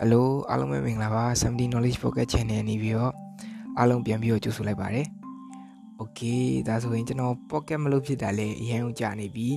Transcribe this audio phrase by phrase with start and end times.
[0.00, 3.14] Hello အားလုံးပဲမင်္ဂလာပါ70 knowledge pocket channel နေပြီးတော့
[3.78, 5.06] အားလုံးပြန်ပြီးတော့ကြိုဆိုလိုက်ပါတယ်
[6.00, 9.48] Okay ဒါဆိုရင်ကျွန်တော် pocket မလုပ်ဖြစ်တာလေအရင်ကကြာနေပြီ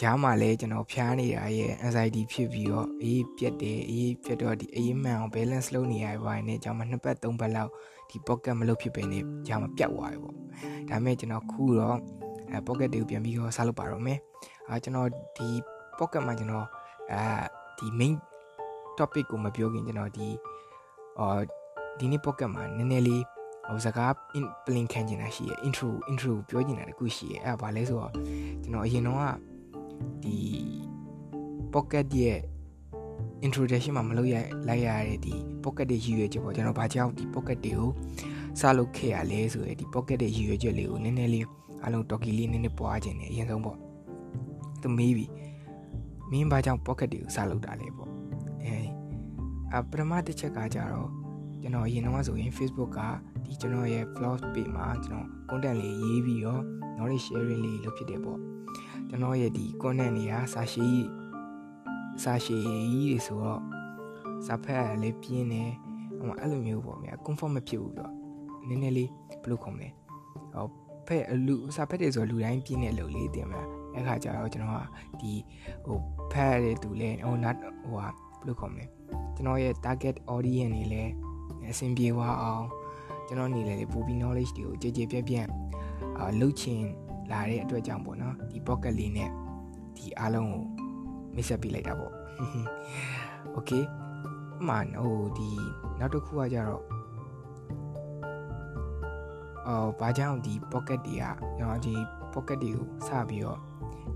[0.00, 7.70] ကြားမှာလဲကျွန်တော်ဖျားနေတာရဲ့ anxiety ဖြစ်ပြီးတော့အေးပြက်တယ်အေးပြက်တော့ဒီအေးမှန်အောင် balance လုပ်နေရပါရင်ねကျွန်တော်နှစ်ပတ်သုံးပတ်လောက်
[8.10, 11.98] ဒီ pocket မလုပ်ဖြစ်ပဲနေကြားမှာပြတ်သွားပြီပေါ့ဒါပေမဲ့ကျွန်တော်ခုတော့
[12.50, 14.18] အဲ pocket တွေကိုပြန်ပြီးတော့စားလုပ်ပါတော့မယ်
[14.68, 15.48] အာကျွန်တော်ဒီ
[15.98, 16.66] pocket မှာကျွန်တော်
[17.12, 17.22] အဲ
[17.78, 18.14] ဒီ main
[18.98, 20.28] topic ကိုမပြောခင်ကျွန်တော်ဒီ
[21.18, 21.42] အော်
[21.98, 23.22] ဒီနေ့ pocket မှာနည်းနည်းလေး
[23.68, 24.12] ဟိုစကား
[24.66, 28.12] plan ခံချင်တာရှိရ intro intro ပြောချင်တာတခုရှိရအဲ့ဒါဘာလဲဆိုတော့
[28.62, 29.24] ကျွန်တော်အရင်တော့က
[30.22, 30.36] ဒီ
[31.74, 32.38] pocket ရဲ့
[33.46, 34.34] introduction မှာမလုပ်ရ
[34.68, 37.90] လိုက်ရတဲ့ဒီ pocket တွေရည်ရွယ်ချက်ပေါ့ကျွန်တော်ဘာကြောင့်ဒီ pocket တွေကို
[38.60, 41.46] စလုပ်ခဲ့ရလဲဆိုရယ်ဒီ pocket တွေရည်ရွယ်ချက်လေးကိုနည်းနည်းလေး
[41.82, 43.78] အားလုံး talkie လေးနည်းနည်းပွားခြင်းနဲ့အရင်ဆုံးပေါ့
[44.82, 45.26] သူမေးပြီ
[46.30, 48.21] မင်းဘာကြောင့် pocket တွေကိုစလုပ်တာလဲပေါ့အဲ
[49.74, 51.08] အပထမတစ်ချက်ကကြတော့
[51.62, 53.00] ကျွန်တော်အရင်တော့ဆိုရင် Facebook က
[53.44, 56.62] ဒီကျွန်တော်ရဲ့ vlog page မှာကျွန်တော် content လေးရေးပြီးတော့
[56.96, 58.38] knowledge sharing လေးလုပ်ဖြစ်တယ်ပေါ့
[59.08, 60.88] ကျွန်တော်ရဲ့ဒီ content တွေကစာရှိ
[62.22, 63.60] စာရှိကြီးတွေဆိုတော့
[64.46, 65.70] စာဖတ်ရလည်းပြင်းတယ်
[66.18, 68.12] ဟိုအဲ့လိုမျိုးပေါ့ဗျာ comfort မဖြစ်ဘူးတော့
[68.68, 69.10] နည်းနည်းလေး
[69.42, 69.88] ဘယ်လိုခေါ်မလဲ
[70.52, 70.66] ဟော
[71.06, 74.80] ဖက်လူစာဖတ်တယ်ဆိုလူတိုင်းပြင်းတဲ့အလုပ်လေးတင်မလားအဲ့ခါကျတော့ကျွန်တော်က
[75.20, 75.32] ဒီ
[75.84, 75.98] ဟို
[76.32, 77.50] ဖတ်ရတဲ့သူလဲဟိုနာ
[77.82, 78.84] ဟိုဟာဘယ်လိုခေါ်မလဲ
[79.34, 81.12] ကျွန်တော်ရဲ့ target audience တွေလည်း
[81.70, 82.64] အဆင်ပြေသွားအောင်
[83.26, 85.46] ကျွန်တော်နေလေပူပြီး knowledge တွေကိုကြည်ကြည်ပြည့်ပြည့်
[86.18, 86.82] အာလှုပ်ချင်
[87.32, 89.30] လာတဲ့အတွက်ကြောင့်ပေါ့နော်ဒီ pocket လေးနဲ့
[89.96, 90.62] ဒီအားလုံးကို
[91.34, 92.12] မိတ်ဆက်ပေးလိုက်တာပေါ့
[93.56, 93.84] okay
[94.60, 95.48] အမှန်ဟိုဒီ
[95.98, 96.82] နောက်တစ်ခုကကြတော့
[99.66, 101.24] အော်ဘာကြောင့်ဒီ pocket တွေက
[101.58, 101.94] ကျွန်တော်ဒီ
[102.34, 103.58] pocket တွေကိုစပြီးတော့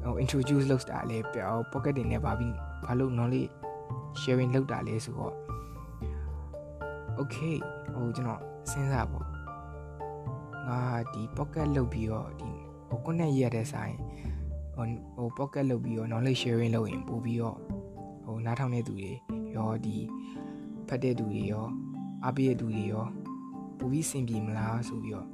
[0.04, 3.50] ဟို introduce လုပ်တာလဲပြော pocket တွေနဲ့ဘာပြီးဘာလို့ knowledge
[4.22, 5.34] sharing လုပ်တာလဲဆိုတော့
[7.18, 7.56] okay
[7.92, 9.26] ဟိုကျွန်တော်စဉ်းစားပေါ့
[10.68, 10.80] ငါ
[11.12, 12.50] ဒီ pocket လုပ်ပြီးတော့ဒီ
[12.88, 13.94] ဟို connect ရတဲ့ဆိုင်
[14.74, 14.86] ဟို
[15.16, 17.58] ဟို pocket လုပ်ပြီးတော့ knowledge sharing လုပ်ရင်ပို့ပြီးတော့
[18.24, 19.12] ဟိုနားထောင်တဲ့သူတွေ
[19.56, 19.96] ရောဒီ
[20.88, 21.66] ဖတ်တဲ့သူတွေရော
[22.24, 23.06] အားပေးတဲ့သူတွေရော
[23.78, 25.28] ပို့ပြီးစင်ပြေမလားဆိုပြီးတော့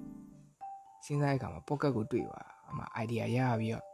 [1.04, 3.84] စဉ်းစားတဲ့အခါမှာ pocket ကိုတွေ့ပါအမှ idea ရပြီးတော့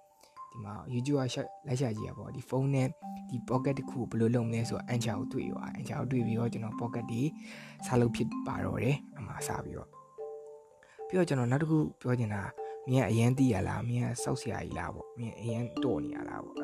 [0.58, 2.88] ဒီမှာ YouTube ကလိုက်ရှာကြည့်ရပေါ့ဒီဖုန်းနဲ့
[3.30, 7.22] ဒီ pocket တစ်ခုကိုဘယ်လိုလုပ်မလဲဆိုတော့ anchor ကိုတွေ့ရော anchor ကိုတွေ့ပြီးတော့ကျွန်တော် pocket ဒီ
[7.86, 9.88] စားလုပ်ဖြစ်ပါတော့တယ်အမှစားပြီးတော့
[11.06, 12.42] ပြီးတော့ကျွန်တော်နောက်တစ်ခုပြောချင်တာ
[12.88, 16.54] မင်းကအရန်တီးရလားမင်းကစောက်ဆရာကြီးလားပေါ့မင်းအရန်တော်နေရလားပေါ့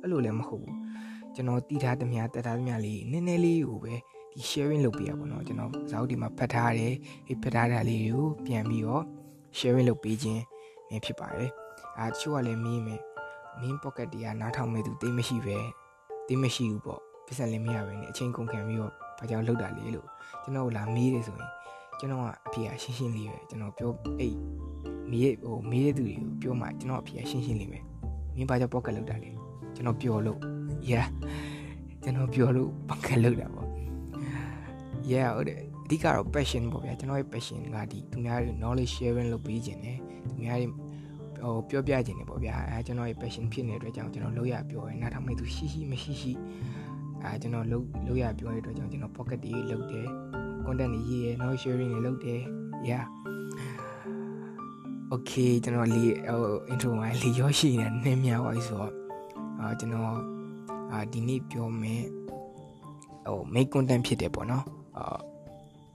[0.00, 0.76] အဲ့လိုလည်းမဟုတ်ဘူး
[1.34, 3.94] ကျွန်တော်တီးထားသမျှတက်ထားသမျှလေးနည်းနည်းလေးကိုပဲ
[4.34, 6.94] ဒီ sharing လုပ်ပေးရပါတော့ကျွန်တော်ဇာတ်ဒီမှာဖတ်ထားတယ်
[7.26, 9.04] ဒီဖတ်ထားတာလေးကိုပြန်ပြီးတော့
[9.58, 10.42] sharing လုပ်ပေးခြင်း
[11.04, 11.50] ဖြစ်ပါတယ်
[11.98, 13.00] အာတချို့ကလည်းမင်းမယ်
[13.60, 15.56] main pocket တွေကနားထောင်မဲ့သူတိတ်မရှိပဲ
[16.28, 20.06] တိတ်မရှိဘူးပေါ့ပစ္စံလည်းမရပဲနဲ့အချိန်ကုန်ခံပြီးတော့ဘာကြောင့်လောက်တာလဲလို့
[20.42, 21.50] ကျွန်တော်လာမေးတယ်ဆိုရင်
[21.98, 24.36] ကျွန်တော်ကအဖေကရှင်းရှင်းလေးပဲကျွန်တော်ပြောအိတ်
[25.10, 27.78] မေးဟိုမေးတဲ့သူတွေကိုပြောမှကျွန်တော်အဖေကရှင်းရှင်းလေးပဲ
[28.34, 29.30] မင်းဘာကြောင့် pocket လောက်တာလဲ
[29.74, 30.38] ကျွန်တော်ပြောလို့
[30.90, 31.06] yeah
[32.02, 33.68] ကျွန်တော်ပြောလို့ pocket လောက်တာပေါ့
[35.10, 39.98] yeah ဟုတ်တယ်အဓိကတော့ passion ပေါ့ဗျာကျွန်တော်ရဲ့ passion ကဒီသူများတွေ knowledge sharing လုပ်ပေးခြင်းတယ်
[40.28, 40.68] သူများတွေ
[41.42, 46.32] ဟိုပြောပြခြင်းနေပေါ့ဗျာအဲကျွန်တော်ရဲ့ passion ဖြစ်နေတဲ့အတွက်ကြောင့်ကျွန်တော်လုပ်ရပြောရဲနားထောင်မဲ့သူရှိရှိမရှိရှိ
[47.22, 50.06] အဲကျွန်တော်လုပ်လုပ်ရပြောတဲ့အတွက်ကြောင့်ကျွန်တော် pocket တွေလုပ်တယ်
[50.64, 52.40] content တွေရေးရ knowledge sharing တွေလုပ်တယ်
[52.88, 53.04] yeah
[55.12, 58.92] okay ကျွန်တော်လေးဟို intro မှာလေးရောရှိနေနည်းများပါပြီဆိုတော့
[59.60, 60.18] အာကျွန်တော်
[60.92, 62.04] အာဒီနေ့ပြောမယ်
[63.26, 64.64] ဟို make content ဖြစ်တယ်ပေါ့နော်
[64.96, 65.18] အာ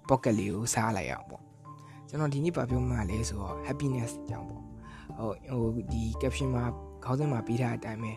[0.10, 1.42] pocket လေးကိုစားလိုက်အောင်ပေါ့
[2.08, 4.63] ကျွန်တော်ဒီနေ့ပါပြောမှလဲဆိုတော့ happiness အကြောင်းပေါ့
[5.20, 5.32] ဟို
[5.76, 6.66] ဟိုဒီ caption မှာ
[7.04, 8.12] ခေါင်းစဉ်မှာပေးထားတဲ့အတိုင်းပဲ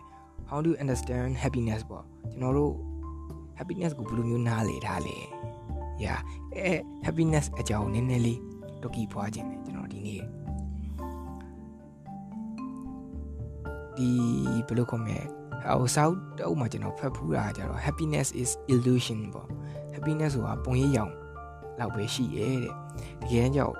[0.49, 2.73] how to understand happiness ပေါ့ကျွန်တော်တို့
[3.59, 5.17] happiness ကိုဘယ်လိုမျိုးနားလည်ထားလဲ
[6.03, 6.19] yeah
[6.55, 6.71] အဲ
[7.05, 8.39] happiness အကြောင်းနည်းနည်းလေး
[8.81, 10.21] တော့ကြည့်ပွားခြင်းတယ်ကျွန်တော်ဒီနေ့
[13.97, 14.09] ဒီ
[14.67, 15.19] ဘယ်လိုခေါ်မလဲ
[15.79, 19.47] ဟို south တုပ်မှာကျွန်တော်ဖတ်ဖူးတာကြတော့ happiness is illusion ပေါ့
[19.95, 21.13] happiness ဆိုတာပုံရိပ်ရောင်
[21.79, 22.73] လောက်ပဲရှိရဲ့တဲ့
[23.21, 23.75] တကယ်ကြောင့်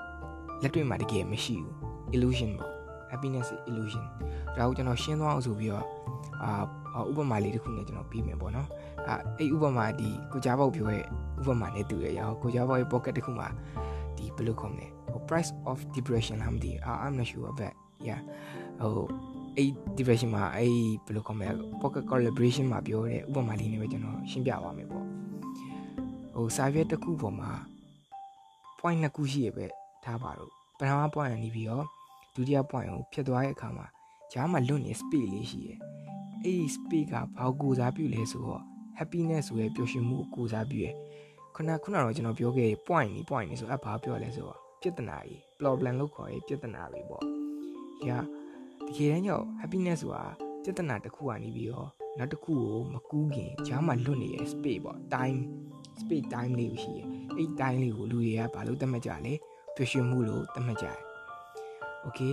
[0.62, 1.74] လက်တွေ့မှာတကယ်မရှိဘူး
[2.14, 2.77] illusion ပေါ့
[3.12, 4.04] happiness is illusion
[4.56, 5.86] ဒါကိုကျွန်တော်ရှင်းသွားအောင်ဆိုပြီးတော့
[6.44, 8.68] အာဥပမာလေးတစ်ခုနဲ့ကျွန်တော်ပြီးမယ်ပေါ့နော်
[9.08, 11.04] အာအဲ့ဥပမာဒီကိုကြားပေါက်ပြောရဲ့
[11.40, 13.48] ဥပမာနဲ့တူရရအောင်ကိုကြားပေါက်ရဲ့ pocket တစ်ခုမှာ
[14.16, 17.72] ဒီဘယ်လိုခေါ်မလဲဟို price of depression လားမသိအာ I'm not sure but
[18.08, 18.20] yeah
[18.80, 19.06] ဟို
[19.56, 20.72] အဲ့ depression မှာအဲ့
[21.06, 21.50] ဘယ်လိုခေါ်မလဲ
[21.82, 25.04] pocket collaboration မှာပြောတဲ့ဥပမာလေးနဲ့ပဲကျွန်တော်ရှင်းပြပါမယ်ပေါ့
[26.34, 27.50] ဟိုစာရွက်တစ်ခုပေါ်မှာ
[28.78, 29.64] point နှစ်ခုရှိရပဲ
[30.04, 31.86] ထားပါတော့ပထမ point ကနေပြီးတော့
[32.34, 33.86] ဒုတိယ point ကိုဖြတ်သွားတဲ့အခါမှာ
[34.32, 35.78] ဂျားမှာလွတ်နေ space လေးရှိရယ်
[36.42, 38.62] အဲ့ဒီ space ကဘာကိုစားပြုလဲဆိုတော့
[38.98, 40.94] happiness ဆိုရယ်ပျော်ရွှင်မှုကိုကိုစားပြုရယ်
[41.54, 47.24] ခုနခုနတော့ကျွန်တော်ပြောခဲ့ point နေ point နေဆိုအဘာပြောလဲဆိုတော့ပြဿနာကြီး problem လို့ခေါ်ရေးပြဿနာတွေပေါ့။
[48.06, 48.18] ညာ
[48.86, 50.24] တကယ်တမ်းကျတော့ happiness ဆိုတာ
[50.62, 51.88] ပြဿနာတစ်ခုကနေပြီးတော့
[52.18, 55.38] နောက်တစ်ခုကိုမကူးခင်ဂျားမှာလွတ်နေတဲ့ space ပေါ့ time
[56.00, 59.34] space time လေးကိုရှိရယ်အဲ့ time လေးကိုလူတွေကဘာလို့သတ်မှတ်ကြလဲ
[59.76, 60.98] ပျော်ရွှင်မှုလို့သတ်မှတ်ကြတယ်။
[62.06, 62.32] okay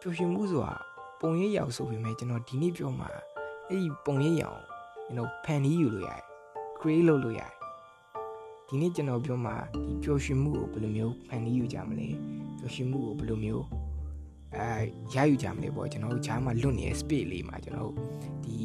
[0.00, 0.74] ပျော်ရွှင်မှုဆိုတာ
[1.20, 3.08] ပုံရိပ်ရောက်ဆိုပေမဲ့ကျွန်တော်ဒီနေ့ပြောမှာ
[3.68, 4.60] အဲ့ဒီပုံရိပ်ရောက်
[5.04, 6.22] ကျွန်တော်ဖန်တီးယူလို့ရတယ်
[6.78, 7.52] create လုပ်လို့ရတယ်
[8.68, 12.08] ဒီနေ့ကျွန်တော်ပြောမှာဒီပျော်ရွှင်မှုကိုဘယ်လိုမျိုးဖန်တီးယူကြမလဲ
[12.58, 13.64] ပျော်ရွှင်မှုကိုဘယ်လိုမျိုး
[14.56, 14.68] အဲ
[15.14, 17.96] ရယူကြမလဲပေါ့ကျွန်တော်တို့ဂျားမှာလွတ်နေတဲ့ space လေးမှာကျွန်တော်တို့
[18.44, 18.56] ဒီ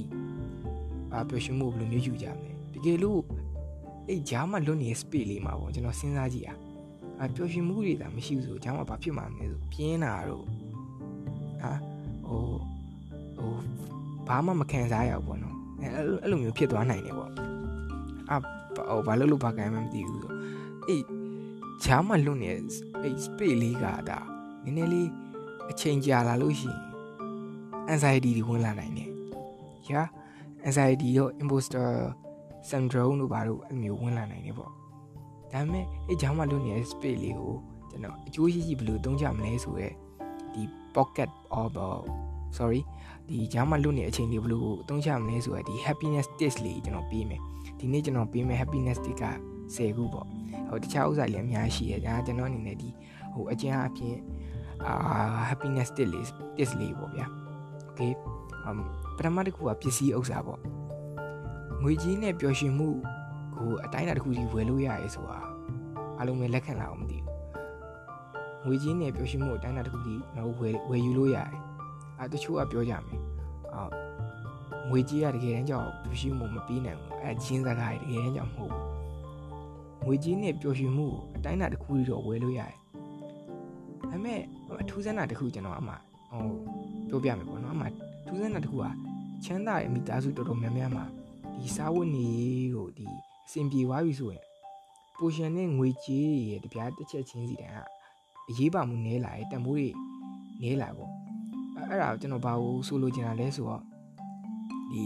[1.14, 3.22] အာပျော်ရွှင်မှုကိုဘယ်လိုမျိုးယူကြမလဲတကယ်လို့
[4.08, 6.58] အဲ့ဂျားမှာလွတ်နေတဲ့ space လေးမှာပေါ့ကျွန်တော်စဉ်းစားကြည့်อ่ะ
[7.20, 10.46] အာပျော်ရွှင်မှုတွေဒါမရှိဘူးဆိုဂျားမှာဘာဖြစ်မှာမလဲဆိုပြင်းတာတော့
[11.62, 11.72] ဟာ
[12.28, 12.42] ဟို
[13.38, 13.52] ဟို
[14.28, 15.88] ဘာမှမခံစားရဘူးပေါ့နော်အဲ
[16.22, 17.32] အဲ့လိုမျိုးဖြစ်သွားနိုင်တယ်ပေါ့
[18.30, 20.34] အာဟိုဘာလို့လို့ဘာကိုင်းမှမသိဘူးဆို
[20.88, 21.04] အေး
[21.84, 24.20] ဂျားမှာလွတ်နေအဲ့ space လေးကဒါ
[24.64, 25.10] နည်းနည်းလေး
[25.72, 26.82] အချိန်ကြာလာလို့ရှိရင်
[27.94, 29.10] anxiety တွေဝင်လာနိုင်တယ်။
[29.90, 30.04] ညာ
[30.68, 31.88] anxiety ရော imposter
[32.70, 34.72] syndrome တို့ဘာလို့အဲ့မျိုးဝင်လာနိုင်တယ်ပေါ့။
[35.54, 37.54] ဒါပေမဲ့အဲ့ဂျားမှာလွတ်နေတဲ့ space လေးကို
[37.90, 39.94] ကျွန်တော်အကျိုးရှိရှိဘယ်လိုသုံးကြမလဲဆိုတော့
[40.54, 40.64] ဒီ
[40.96, 41.30] pocket
[41.60, 41.76] of
[42.58, 42.82] sorry
[43.28, 47.42] ဒီဂျားမှာလွတ်နေတဲ့အချိန်လေးဘယ်လိုအသုံးချမလဲဆိုတော့ဒီ happiness test လေးကျွန်တော်ပေးမယ်
[47.80, 49.26] ဒီနေ့ကျွန်တော်ပေးမယ် happiness test က
[49.66, 50.28] 10ခုပေါ့
[50.70, 52.90] ဟိုတခြားဥစ္စာလည်းအများကြီးရှိတယ်ဒါကျွန်တော်အနေနဲ့ဒီ
[53.34, 54.16] ဟိုအကျဉ်းအပြင်
[54.86, 54.94] အာ
[55.50, 56.26] happiness test လေး
[56.58, 57.26] test လေးပေါ့ဗျာ
[57.90, 58.12] okay
[58.66, 58.78] အမ်
[59.18, 60.60] ပထမတစ်ခုကပစ္စည်းဥစ္စာပေါ့
[61.82, 62.90] ငွေကြီးနဲ့ပျော်ရွှင်မှု
[63.60, 65.40] ကိုအတိုင်းအတာတစ်ခုကြီးဝယ်လို့ရရဲဆိုတာ
[66.20, 67.38] အလုံးပဲလက်ခံလာအောင်မသိဘူး
[68.66, 71.50] ငွေကြီးနဲ့ပျော်ရွှင်မှုအတိုင်းအတာတစ်ခုကြီးကျွန်တော်ဝယ်ဝယ်ယူလို့ရတယ်
[72.20, 73.22] အဲတချို့ကပြောကြမယ်
[73.74, 73.84] အာ
[74.90, 78.86] ငွေကြီးကတကယ်တမ်းကြောက်ပျော်ရွှင်မှုမပြီးနိုင်ဘူးအဲချင်းစကားတွေတကယ်တမ်းကြောက်မဟုတ်ဘူး
[80.06, 82.74] ငွေကြီးနဲ့ပျော်ရွှင်မှုအတိုင်းအတာတစ်ခုကြီးတော့ဝယ်လို့ရတယ်
[84.02, 84.40] ဒါပေမဲ့
[84.82, 85.94] အထူးဆန်းတာတစ်ခုကျွန်တော်အမှ
[87.10, 87.88] ဟိုပြောပြမယ်ပေါ့နော်အမှ
[88.28, 88.86] ထူးဆန်းတာတစ်ခုက
[89.44, 91.06] ချမ်းသာရဲ့မိသားစုတော်တော်များများမှာ
[91.56, 92.30] ဒီစားဝတ်နေ
[92.76, 93.08] တို့ဒီ
[93.48, 94.44] အဆင်ပြေသွားပြီဆိုရင်
[95.18, 97.80] ပိုရှင်နဲ့ငွေကြေးရဲ့တပြားတစ်ချက်ချင်းစီတန်းက
[98.50, 99.88] အရေးပါမှုနည်းလာရဲ့တန်ဖိုးတွေ
[100.62, 101.12] နည်းလာပေါ့
[101.90, 103.82] အဲ့ဒါကျွန်တော်ဘာလို့ဆိုလိုချင်တာလဲဆိုတော့
[104.92, 105.04] ဒီ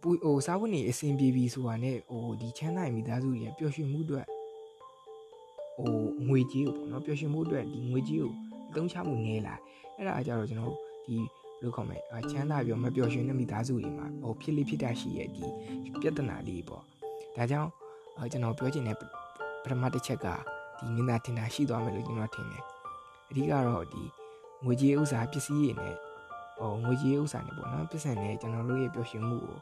[0.00, 4.26] ပူဟိုစားဝတ်နေအဆင်ပြေပြီဆိုတာနဲ့ဟိုဒီချမ်းသာရဲ့မိသားစုရဲ့ပျော်ရွှင်မှုအတွက်
[5.76, 5.94] ဟို
[6.28, 8.32] ငွေကြေးကိုပေါ့နော်ပျော်ရွှင်မှုအတွက်ဒီငွေကြေးကို
[8.70, 9.54] အသုံးချမှုနည်းလာ
[9.96, 10.74] အဲ့ဒါအကြတော့ကျွန်တော်
[11.06, 11.26] ဒီဘယ်
[11.62, 15.44] လိုခေါ်မလဲအချမ်းသာပြောမပျော်ရွှင်တဲ့မိသားစုတွေမှာဟိုဖြစ်လိဖြစ်တာရှိရဲ့ဒီ
[16.00, 16.84] ပြဿနာလေးပေါ့
[17.36, 17.70] ဒါကြောင့်
[18.32, 19.02] ကျွန်တော်ပြောချင်တဲ့ပ
[19.70, 20.26] ထမတစ်ချက်က
[20.78, 22.64] ဒီနင်သာထင်တာရှိသွားမယ်လို့ကျွန်တော်ထင်တယ်
[23.30, 24.02] အဓိကတော့ဒီ
[24.64, 25.94] ငွေကြေးဥစ္စာပစ္စည်းတွေနဲ့
[26.58, 29.56] ဟိုငွေကြေးဥစ္စာတွေပေါ့နော်ပစ္စံနဲ့ကျွန်တော်တို့ရဲ့ပျော်ရွှင်မှုကို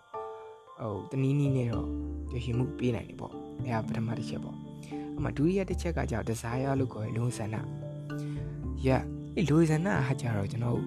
[0.80, 1.88] ဟိုတနည်းနည်းနဲ့တော့
[2.30, 3.32] ပျော်ရွှင်မှုပေးနိုင်တယ်ပေါ့
[3.64, 4.56] အဲဒါပထမတစ်ချက်ပေါ့
[5.16, 7.56] အမှဒုတိယတစ်ချက်ကကြောင့် desire လို့ခေါ်ရလုံဆန္ဒ
[8.86, 8.88] ရ
[9.36, 10.80] အဲ့လုံဆန္ဒဟာကြတော့ကျွန်တော်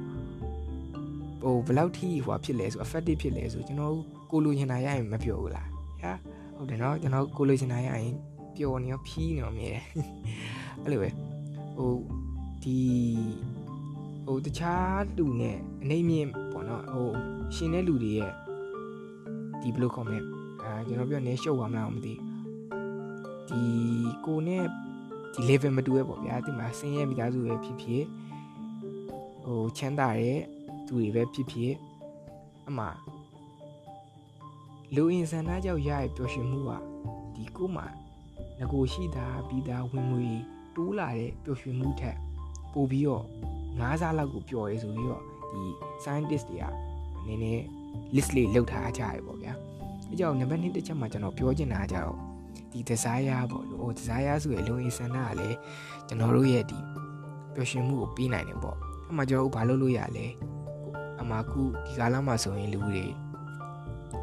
[1.43, 3.95] ဟိုဘယ်လောက်ထိဟိုဖြစ်လဲဆို effective ဖြစ်လဲဆိုကျွန်တော်
[4.31, 5.67] ကိုလိုချင်တာရရင်မပြောဘူးလား
[6.59, 8.15] ဟာဟုတ်တယ်နော်ကျွန်တော်ကိုလိုချင်တာရရင်
[8.55, 9.69] ပျော်နေရောဖြီးနေရောမြဲ
[10.81, 11.09] အဲ့လိုပဲ
[11.77, 11.93] ဟို
[12.63, 12.79] ဒီ
[14.25, 17.09] ဟိုတခြားလူနဲ့အနေမြင့်ပေါ့နော်ဟို
[17.55, 18.31] ရှင်တဲ့လူတွေရဲ့
[19.61, 20.19] ဒီဘယ်လိုခေါ်မလဲ
[20.63, 22.13] အာကျွန်တော်ပြောနေရှုပ်သွားမလားမသိ
[23.47, 23.61] ဒီ
[24.25, 24.63] ကိုနဲ့
[25.33, 28.03] ဒီ level မတူရဲ့ပေါ့ဗျာဒီမှာဆင်းရဲမိသားစုပဲဖြစ်ဖြစ်
[29.43, 30.39] ဟိုချမ်းသာတဲ့
[30.87, 31.73] သူတွေပဲဖြစ်ဖြစ်
[32.67, 32.87] အမှ
[34.95, 36.71] လူအင်ဆန္ဒကြောင့်ရရဲ့ပျော်ရွှင်မှုက
[37.35, 37.83] ဒီကိုမှ
[38.59, 40.27] ငကိုရှိတာပြီးသားဝင်ငွေ
[40.75, 42.17] တိုးလာတဲ့ပျော်ရွှင်မှုထက်
[42.73, 43.25] ပိုပြီးတော့
[43.79, 45.61] ငါးစားလောက်ကိုပျော်ရဲဆိုပြီးတော့ဒီ
[46.03, 46.65] scientist တွေက
[47.25, 47.63] နည်းနည်း
[48.15, 49.53] list လေးလောက်ထားကြရပေါ့ဗျာ
[50.09, 52.17] အဲကြောင့်နံပါတ်1တစ်ချက်မှာကျွန်တော်ပြောချင်တာကြတော့
[52.71, 55.57] ဒီ desire ပေါ့လို့ဟို desire ဆိုရလုံအင်ဆန္ဒကလည်း
[56.07, 56.79] ကျွန်တော်တို့ရဲ့ဒီ
[57.53, 58.77] ပျော်ရွှင်မှုကိုပြီးနိုင်တယ်ပေါ့
[59.09, 60.25] အမှကျွန်တော်တို့ဘာလုပ်လို့ရလဲ
[61.21, 63.05] အမှခုဒီကာလမှာဆိုရင်လူတွေ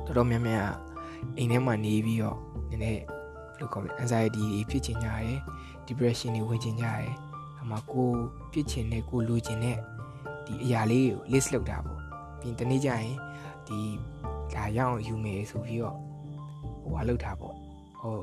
[0.05, 0.71] တော်တော်များများ
[1.37, 2.39] အိမ်ထဲမှာနေပြီးတော့
[2.71, 5.39] နည်းနည်းဘယ်လိုခေါ်လဲ anxiety တွေဖြစ်ချင်ကြတယ်
[5.87, 7.09] depression တွေဝင်ချင်ကြတယ်
[7.61, 8.11] အမှကို
[8.53, 9.79] ဖြစ်ချင်တဲ့ကိုလိုချင်တဲ့
[10.47, 12.01] ဒီအရာလေးကို list လုပ်တာပေါ့
[12.41, 13.15] ပြီးတနေ့ကျရင်
[13.67, 13.79] ဒီ
[14.55, 15.97] ဒါရအောင်ယူမယ်ဆိုပြီးတော့
[16.83, 17.55] ဟိုဟာလုပ်တာပေါ့
[18.01, 18.17] ဟို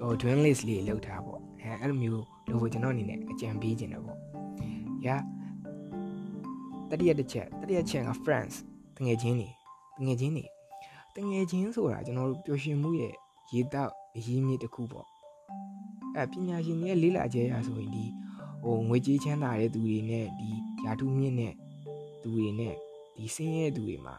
[0.00, 4.18] ဟို twin list လေးလောက်ထားပေါ့အဲအဲ့လိုမျိုးလို့ကျွန်တော်အနေနဲ့အကြံပေးခြင်းတယ်ပေါ့။
[5.06, 5.16] ရာ
[6.90, 8.54] တတိယတစ်ချက်တတိယချက်က friends
[8.96, 9.59] တငယ်ချင်းတွေတ
[10.04, 10.44] ငယ်ချင်းတွေ
[11.14, 13.14] တငယ်ချင်းဆိုတာကျွန်တော်တို့ပျော်ရွှင်မှုရဲ့
[13.52, 15.06] ရေတောက်အရင်းမြစ်တစ်ခုပေါ့။
[16.16, 18.04] အဲပညာရှင်တွေရဲ့လေးလာကျဲရဆိုရင်ဒီ
[18.62, 20.50] ဟိုငွေကြေးချမ်းသာတဲ့သူတွေနဲ့ဒီ
[20.84, 21.54] ယာထုမြင့်တဲ့
[22.22, 22.74] သူတွေနဲ့
[23.16, 24.16] ဒီဆင်းရဲသူတွေမှာ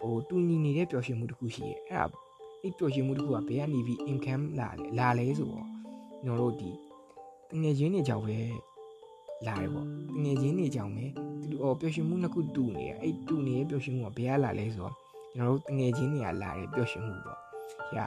[0.00, 2.18] ဟိုတူညီနေတဲ့ပျော်ရွှင်မှုတစ်ခုရှိရဲ့အဲ့ဒါ
[2.62, 5.68] အဲ့ပျော်ရွှင်မှုတစ်ခုကဘယ်ကနေပြီး income လာလဲလာလဲဆိုတော့
[6.24, 6.70] ကျွန်တော်တို့ဒီ
[7.50, 8.36] တငယ်ချင်းတွေကြောင့်ပဲ
[9.46, 11.04] လာတယ်ပေါ့တငယ်ချင်းတွေကြောင့်ပဲ
[11.40, 14.94] သူတို့ပျော်ရွှင်မှုနှစ်ခုတူနေတယ်အဲ့တူနေတဲ့ပျော်ရွှင်မှုကဘယ်ကလာလဲဆိုတော့
[15.34, 17.38] ကျွန်တော်တို့တငယ်ချင်းတွေကလာတယ်ပျော်ရွှင်မှုပေါ့။
[17.96, 18.04] ရာ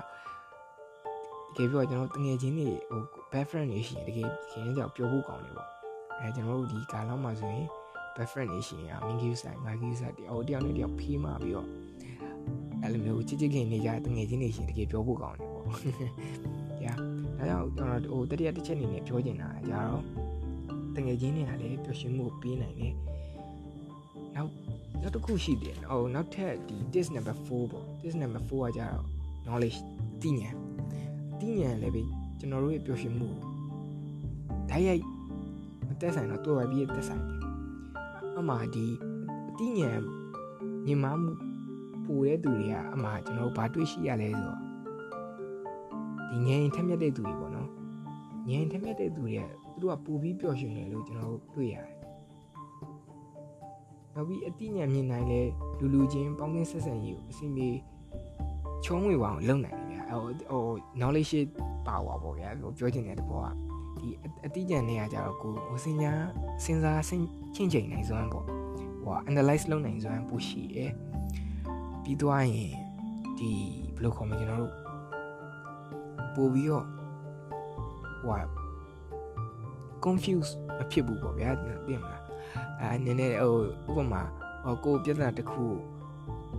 [1.55, 5.69] တကယ်ပြောကျွန်တော်တငယ်ချင်းတွေဟို best friend တွေရှိရင်တကယ်ခင်ကြောင်ပြောဖို့ကောင်းတယ်ပေါ့။
[6.19, 7.67] အဲကျွန်တော်တို့ဒီကာလောက်မှာဆိုရင်
[8.15, 11.67] best friend တွေရှိရင်အမင်းကြီးဆိုင်ငါကြီးဆိုင်တယောက်တယောက်နဲ့တယောက်ဖေးမှပြီးတော့
[12.81, 15.65] အဲ့လိုမျိုးချစ်ချစ်ခင်နေကြတငယ်ချင်းတွေရှိရင်တကယ်ပြောဖို့ကောင်းတယ်ပေါ့။
[16.85, 16.93] ရာ
[17.37, 20.28] ဒါကြောင့်ကျွန်တော်ဟိုတတိယတစ်ချက်အနေနဲ့ပြောချင်တာကြတော့တ
[21.05, 22.95] ငယ်ချင်းတွေကလည်းပျော်ရွှင်မှုပေးနိုင်တယ်။
[24.35, 24.51] နောက်
[25.01, 29.05] နောက်တစ်ခုရှိတယ်ဟိုနောက်ထပ်ဒီ disk number 4ပေါ့ disk number 4ကကြတော့
[29.45, 29.79] knowledge
[30.21, 30.55] သိဉာဏ်
[31.39, 32.03] သိဉာဏ်လည်းပဲ
[32.39, 33.29] ကျွန်တော်တို့ရဲ့ပျော်ရွှင်မှု
[34.69, 35.03] ဓာတ်ရိုက်
[35.87, 37.39] မတက်ဆိုင်တော့တော်ပါပြီးတက်ဆိုင်တယ်
[38.37, 38.85] အမှဒီ
[39.49, 40.01] အသိဉာဏ်
[40.85, 41.31] မြင်မှမှု
[42.05, 44.59] ပိုတဲ့သူတွေကအမှကျွန်တော်တို့ဘာတွေ့ရှိရလဲဆိုတော့
[46.29, 47.69] ဒီငြိမ်ထက်မြက်တဲ့သူတွေပေါ့နော်
[48.49, 51.99] ငြိမ်ထက်မြက်တဲ့သူတွေကသူ တို့ကပိုပြီးပျော်ရွှင်တယ်လို့ကျွန်တော်တို့တွေ့ရတယ်
[54.13, 55.41] နောက်ပြီးအသိဉာဏ်မြင်နိုင်လဲ
[55.79, 57.69] လူလူချင်းပေါင်းသင်းဆက်ဆံရေးကိုအစီအမေ
[58.85, 60.63] ချုံးဝေပါအောင်လုပ်နိုင်တယ်ဗျာဟိုဟို
[60.99, 61.33] knowledge
[61.87, 63.47] power ပေါ့ဗျာဟိုပြောချင်တဲ့တဘောက
[63.99, 64.09] ဒီ
[64.45, 66.11] အသိဉာဏ်တွေကကြတော့ကိုဟိုစင်ညာ
[66.63, 67.23] စဉ်းစားစဉ်
[67.55, 68.45] ချင်းချိန်နိုင်စွမ်းပေါ့
[69.03, 70.91] ဟို analyze လုပ်နိုင်စွမ်းပိုရှိတယ်
[72.03, 72.73] ပြီးသွားရင်
[73.39, 73.51] ဒီ
[73.95, 74.73] ဘယ်လိုခေါ်မလဲကျွန်တော်တို့
[76.35, 76.85] ပို့ပြီးတော့
[78.21, 78.35] ဟို
[80.05, 82.23] confuse မဖြစ်ဘူးပေါ့ဗျာသိမလား
[82.81, 84.21] အဲနည်းနည်းဟိုဥပမာ
[84.63, 85.63] ဟိုကိုပြဿနာတစ်ခု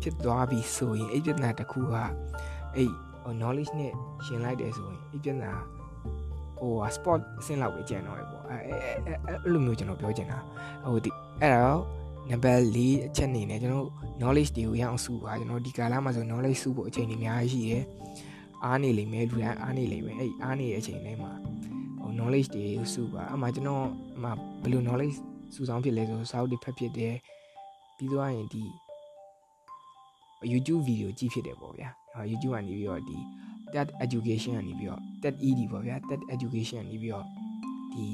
[0.02, 1.94] ဖြစ်သွားပြီဆိုရင်အဲ့ပြဿနာတစ်ခုက
[2.76, 2.90] အဲ့
[3.22, 3.92] ဟို knowledge နဲ့
[4.24, 5.52] ရှင်းလိုက်တယ်ဆိုရင်အဲ့ပြဿနာ
[6.60, 8.56] ဟို sport အဆင့်လောက်ပဲကျန်တော့ရပေါ့အဲ
[9.26, 10.38] အဲ့လိုမျိုးကျွန်တော်ပြောချင်တာ
[10.84, 11.10] ဟိုဒီ
[11.42, 11.82] အဲ့တော့
[12.30, 13.88] နံပါတ်၄အချက်အနေနဲ့ကျွန်တော်
[14.20, 17.84] knowledge တွေကိုရအောင်စုပါကျွန်တော်ဒီကာလမှာဆို knowledge စုဖို့အချိန်တွေအများကြီးရှိတယ်
[18.64, 21.79] အားနေလိမ့်မယ်လူတိုင်းအားနေလိမ့်မယ်အဲ့အားနေတဲ့အချိန်တိုင်းမှာဟို
[22.20, 23.84] knowledge တွေစုပါအမှကျွန်တော်
[24.16, 24.30] အမှ
[24.62, 25.16] ဘယ်လို knowledge
[25.54, 27.14] စုဆောင်ဖြစ်လဲဆိုစာအုပ်တွေဖတ်ဖြစ်တယ်
[27.96, 28.64] ပြီးသွားရင်ဒီ
[30.52, 31.88] YouTube video ကြည့်ဖြစ်တယ်ပေါ့ဗျာ။
[32.30, 33.16] YouTube ကနေပြီးတော့ဒီ
[33.72, 37.26] TED education ကနေပြီးတော့ TED ED ပေါ့ဗျာ TED education ကနေပြီးတော့
[37.92, 38.06] ဒီ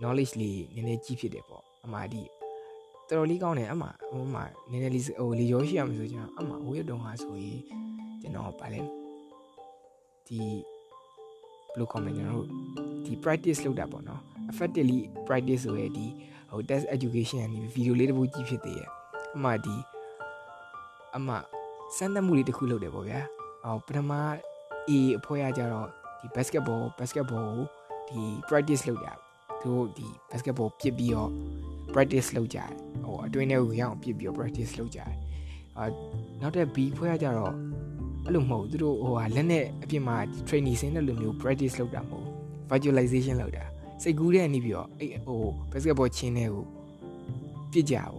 [0.00, 2.22] knowledge လေးနည်းနည်းကြည့်ဖြစ်တယ်ပေါ့။အမှဒီ
[3.08, 7.60] တော်တော်လေးကောင်းတယ်အမှဟိုမှနည်းနည်းလေးဟိုလေရောရှိရမယ်ဆိုကျွန်တော်အမှဝေးတုံးဟာဆိုရင်
[8.20, 8.80] ကျွန်တော်ဗာလဲ
[10.26, 10.40] ဒီ
[11.72, 12.48] ဘယ်လို comment ကျွန်တော်တို့
[13.04, 16.06] ဒီ practice လုပ်တာပေါ့နော် effectively practice ဆိုရယ်ဒီ
[16.50, 18.88] ဟို test education ကနေ video လေးတစ်ပုဒ်ကြည့်ဖြစ်သေးရဲ့
[19.36, 19.76] အမှဒီ
[21.16, 21.34] အမှ
[21.96, 23.20] စမ်းသပ်မှုလေးတစ်ခုလုပ်တယ်ပေါ့ဗျာ
[23.64, 24.12] ဟောပထမ
[24.88, 25.88] A အဖွဲရကြတော့
[26.20, 27.64] ဒီ basketball basketball ကို
[28.08, 29.08] ဒီ practice လုပ်ကြ
[29.60, 31.30] သူတို့ဒီ basketball ပြစ်ပြီးတော့
[31.94, 32.70] practice လုပ်ကြတယ်
[33.04, 35.12] ဟိုအတွင်းထဲကိုရအောင်ပြစ်ပြီးတော့ practice လုပ်ကြတယ်
[35.78, 35.84] အာ
[36.40, 37.54] နောက်တဲ့ B ဖွဲရကြတော့
[38.24, 40.16] အဲ့လိုမဟုတ်သူတို့ဟိုဟာလက်နဲ့အပြင်မှာ
[40.48, 42.26] training ဆင်းတဲ့လိုမျိုး practice လုပ်တာမဟုတ်
[42.70, 43.64] visualization လုပ်တာ
[44.02, 46.64] စိတ်ကူးတဲ့အနေပြီးတော့အဲ့ဟို basketball ချင်းတဲ့ကို
[47.72, 48.10] ပြစ်ကြပေါ့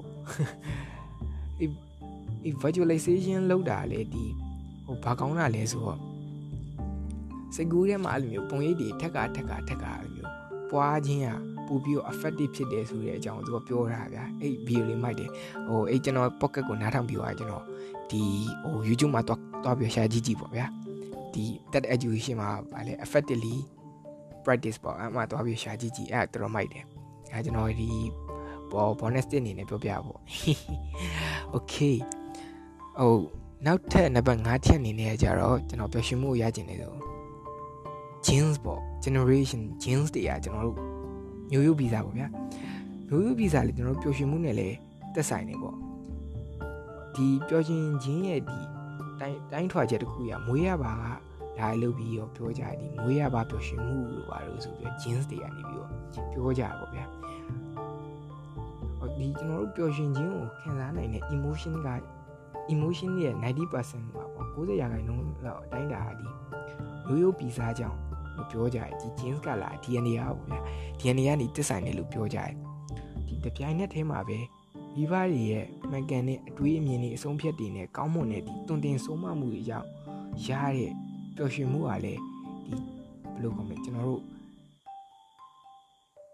[1.60, 1.70] အဲ့
[2.44, 4.24] ဒီ visualization လောက်တာလေဒီ
[4.86, 6.00] ဟိုဘာကောင်းတာလဲဆိုတော့
[7.56, 10.32] စိတ်ကူးထဲမှာအဲ့လိုမျိုးပုံရိပ်တွေထက်ကထက်ကထက်ကအဲ့လိုမျိုး
[10.72, 11.28] ပွားခြင်းက
[11.68, 15.30] ပူပြီးတော့ effective ဖြစ်တယ်ဆိုတဲ့အကြောင်းသူကပြောတာဗျာအဲ့ video လေးမိုက်တယ်
[15.68, 17.64] ဟိုအဲ့ကျွန်တော် pocket ကိုနားထောင်ပြီးသွားကျွန်တော်
[18.10, 18.22] ဒီ
[18.64, 20.66] ဟို YouTube မှာတွား တွားပြီး share ကြည့်ကြည့်ပေါ့ဗျာ
[21.34, 23.56] ဒီ that education မှာဗာလဲ effectively
[24.46, 26.84] practice ပေါ့အဲ့မှာတွားပြီး share ကြည့်ကြည့်အဲ့တော်တော်မိုက်တယ်
[27.32, 27.90] အဲ့ကျွန်တော်ဒီ
[28.72, 30.20] ဘော bonus တင်အနေနဲ့ပြောပြပေါ့
[31.56, 31.98] okay
[33.00, 33.16] ဟို
[33.66, 36.94] နောက်ထပ်နံပါတ်5ချက်အနေနဲ့ကြတော့ကျွန်တော်ပျော်ရွှင်မှုရကျင်နေဆို
[38.26, 40.78] jeans ပေါ့ generation jeans တွေကကျွန်တော်တို့
[41.52, 42.28] မျိုးရိုးဗီဇပေါ့ဗျာ
[43.08, 44.76] မျိုးရိုးဗီဇလေကျွန်တော်တို့ပျော်ရွှင်မှုနဲ့လည်း
[45.14, 45.76] သက်ဆိုင်နေပေါ့
[47.16, 48.60] ဒီပျော်ရွှင်ခြင်းရဲ့ဒီ
[49.20, 51.04] တိုင်းတိုင်းထွာချက်တစ်ခုရမွေးရပါက
[51.60, 55.90] ဒါလုပ်ပြီးတော့ပြောကြတယ်ဒီမွေးရပါပျော်ရွှင်မှုလို့ပါလို့ဆိုပြီး jeans တွေကနေပြီးတော့
[56.34, 57.06] ပြောကြတာပေါ့ဗျာ
[59.20, 61.90] ဒီကျွန်တော်တို့ပျော်ရွှင်ခြင်းကိုခံစားနိုင်တဲ့ emotion က
[62.74, 63.34] emotion ရဲ့
[63.74, 66.28] 90%ပါပေါ့90ရာခိုင်နှုန်းလောက်အတိုင်းတာဒီ
[67.08, 68.00] ရိုးရိုးပီစားကြောင်း
[68.36, 70.60] လို့ပြောကြတယ်ဒီ genes ကလာ DNA อ่ะပေါ့ဗျာ
[71.00, 72.52] DNA ကနေတက်ဆိုင်တယ်လို့ပြောကြတယ်
[73.28, 74.40] ဒီတပြိုင်နက်တည်းမှာပဲ
[74.96, 79.88] မိဘတွေရဲ့မှန်ကန်တဲ့အတွေးအမြင်တွေအဆုံးဖြတ်တွေနဲ့ကောင်းမွန်တဲ့ဒီတွင်တင်ဆုံးမမှုတွေကြောင့်
[80.48, 80.92] ရတဲ့
[81.36, 82.22] ပျော်ရွှင်မှုကလည်း
[82.66, 82.76] ဒီ
[83.34, 84.22] ဘယ်လိုခေါ်မလဲကျွန်တော်တို့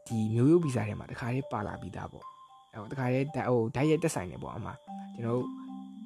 [0.08, 2.26] ဒီမျိုးရိုးဗီဇာထဲမှာတခါလေးပါလာပြီးသားပေါ့
[2.74, 4.72] အဲတခါလေးဟိုဓာတ်ရိုက်တက်ဆိုင်နေပေါ့အမှ
[5.16, 5.46] ကျွန်တော်တို့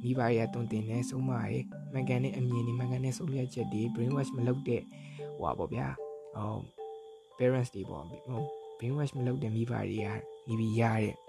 [0.04, 1.60] မိဘရဲ့တွင်တင်တဲ့ဆုံးမတွေ
[1.94, 4.82] မှန်ကန်တဲ့အမြင်တွေမှန်ကန်တဲ့ဆုံးဖြတ်ချက်တွေ brain wash မလုပ်တဲ့
[5.38, 5.88] ဟိုပါပေါ့ဗျာ
[6.36, 6.58] ဟို
[7.38, 8.40] parents တွေပေါ့ဟို
[8.78, 10.08] brain wash မလုပ်တဲ့မိဘတွေက
[10.48, 11.23] နေပြီးရတဲ့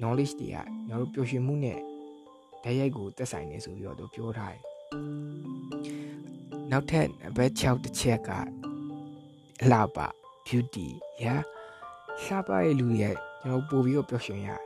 [0.00, 1.78] knowledge တွေကကျွန်တော်တို့ပျော်ရွှင်မှုနဲ့
[2.62, 4.62] ဓာတ်ရိုက်ကိုတက်ဆိုင်နေဆိုပြီးတော့သူပြောထားတယ်
[6.70, 7.06] နောက်ထပ်
[7.36, 8.30] ဘက်6တစ်ချက်က
[9.62, 9.98] အလှပ
[10.46, 10.88] beauty
[11.24, 11.36] ရာ
[12.22, 13.10] လှပရဲ့လူတွေ
[13.42, 14.62] ကျွန်တော်ပို့ပြီးတော့ပျော်ရွှင်ရတယ်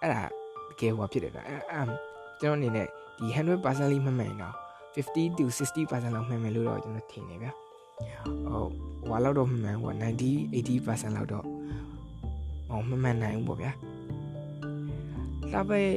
[0.00, 0.30] အဲ့ဒါတ
[0.80, 1.88] ကယ်ဟောဖြစ်တယ်ဗျအဲ့အမ်
[2.40, 3.26] ကျွန်တော်အနေနဲ့ဒီ
[3.62, 4.54] 100%လေးမှတ်မှန်တော့
[4.94, 7.48] 50 to 60%လောက်မှန်မယ်လို့တော့ကျွန်တော်ထင်နေဗျ
[8.46, 8.70] ဟုတ်
[9.08, 11.44] ဟိုလောက်တော့မှန်မှန်ဟို90 80%လောက်တော့
[12.68, 13.72] ဟောမှန်မှန်နိုင်ဘူးပေါ့ဗျာ
[15.54, 15.96] လှပရဲ့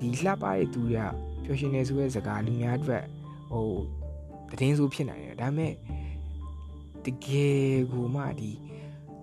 [0.00, 0.98] ဒီလှပရဲ့သူက
[1.44, 3.04] ပျော်ရွှင်နေဆိုတဲ့စကားလူများအတွက်
[3.50, 3.68] ဟို
[4.60, 5.72] တည်င်းဆိုဖြစ်နိုင်တယ်ဒါပေမဲ့
[7.04, 8.50] တကယ်ကိုမှဒီ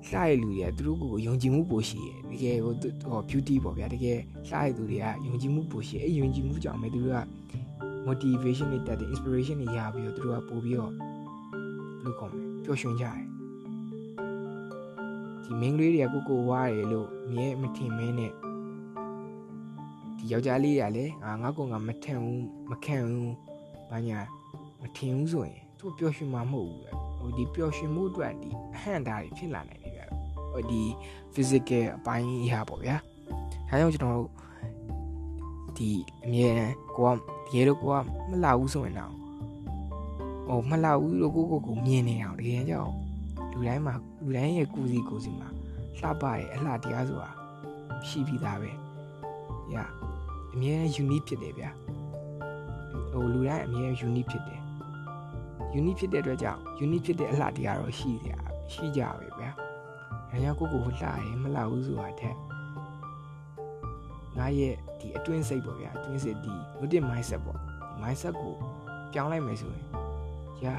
[0.09, 2.73] လှရလူတွေကသူတို့ကိုယုံကြည်မှုပိုရှိတယ်တကယ်ဟို
[3.11, 7.19] ဟော beauty ပေါ့ဗျာတကယ်လှရသူတွေကယုံကြည်မှုပိုရှိတယ်အဲယုံကြည်မှုကြောင့်ပဲသူတို့က
[8.07, 13.17] motivation တွေတက်တယ် inspiration တွေရပြီးတော့သူတို့ကပို့ပြီးတော့ဘယ်လိုခေါ်မလဲပျော်ရွှင်ကြတယ်
[15.43, 18.31] ဒီမင်းကလေးတွေကကိုကိုဝါတယ်လို့မြဲမထင်မင်းနဲ့
[20.21, 23.33] ဒီယောက်ျားလေးတွေကလည်းငါငါကောင်ကမထင်ဘူးမခံဘူး
[23.89, 24.19] ဘာညာ
[24.81, 26.81] မထင်ဘူးဆိုရင်သူပျော်ရွှင်မှာမဟုတ်ဘူး
[27.19, 30.05] ဟိုဒီပျော်ရွှင်မှုအတွက်ဒီအဟန့်တာတွေဖြစ်လာနိုင်တယ်ဗျာ
[30.51, 30.81] ဟိုဒီ
[31.33, 32.95] physical အပိုင်းအရာပေါ့ဗျာ
[33.69, 34.29] ဒါကြောင့်ကျွန်တော်တို့
[35.77, 35.89] ဒီ
[36.25, 37.17] အမြဲတမ်းကိုကတ
[37.51, 37.95] ကယ်လို့ကိုက
[38.29, 39.13] မလှဘူးဆိုရင်တော့
[40.47, 42.91] ဟိုမလှဘူးလို့ကိုကိုကိုမြင်နေအောင်တကယ်ကြောက်
[43.51, 45.49] လူတိုင်းမှာလူတိုင်းရဲ့ကိုစီကိုစီမှာ
[45.99, 47.29] လှပရဲ့အလှတရားဆိုတာ
[48.07, 48.71] ရှိပြီးသားပဲ။
[49.73, 49.85] ညာ
[50.53, 51.69] အမြဲ unique ဖြစ်တယ်ဗျာ။
[53.11, 54.61] ဟိုလူတိုင်းအမြဲ unique ဖြစ်တယ်။
[55.79, 58.29] unique ဖြစ်တဲ့အတွက်ကြောင့် unique ဖြစ်တဲ့အလှတရားတော့ရှိကြ
[58.73, 59.49] ရှိကြပဲဗျာ။
[60.29, 62.35] ဒါကြောင့်ကိုကိုလှရဲ့မလှဘူးဆိုတာတဲ့
[64.37, 67.59] ငါရဲ့ဒီအတွင်းစိတ်ပေါ့ဗျာအတွင်းစိတ်ဒီ routine mindset ပေါ့
[68.01, 68.55] mindset ကို
[69.13, 69.85] ပြောင်းလိုက်မယ်ဆိုရင်
[70.63, 70.75] ညာ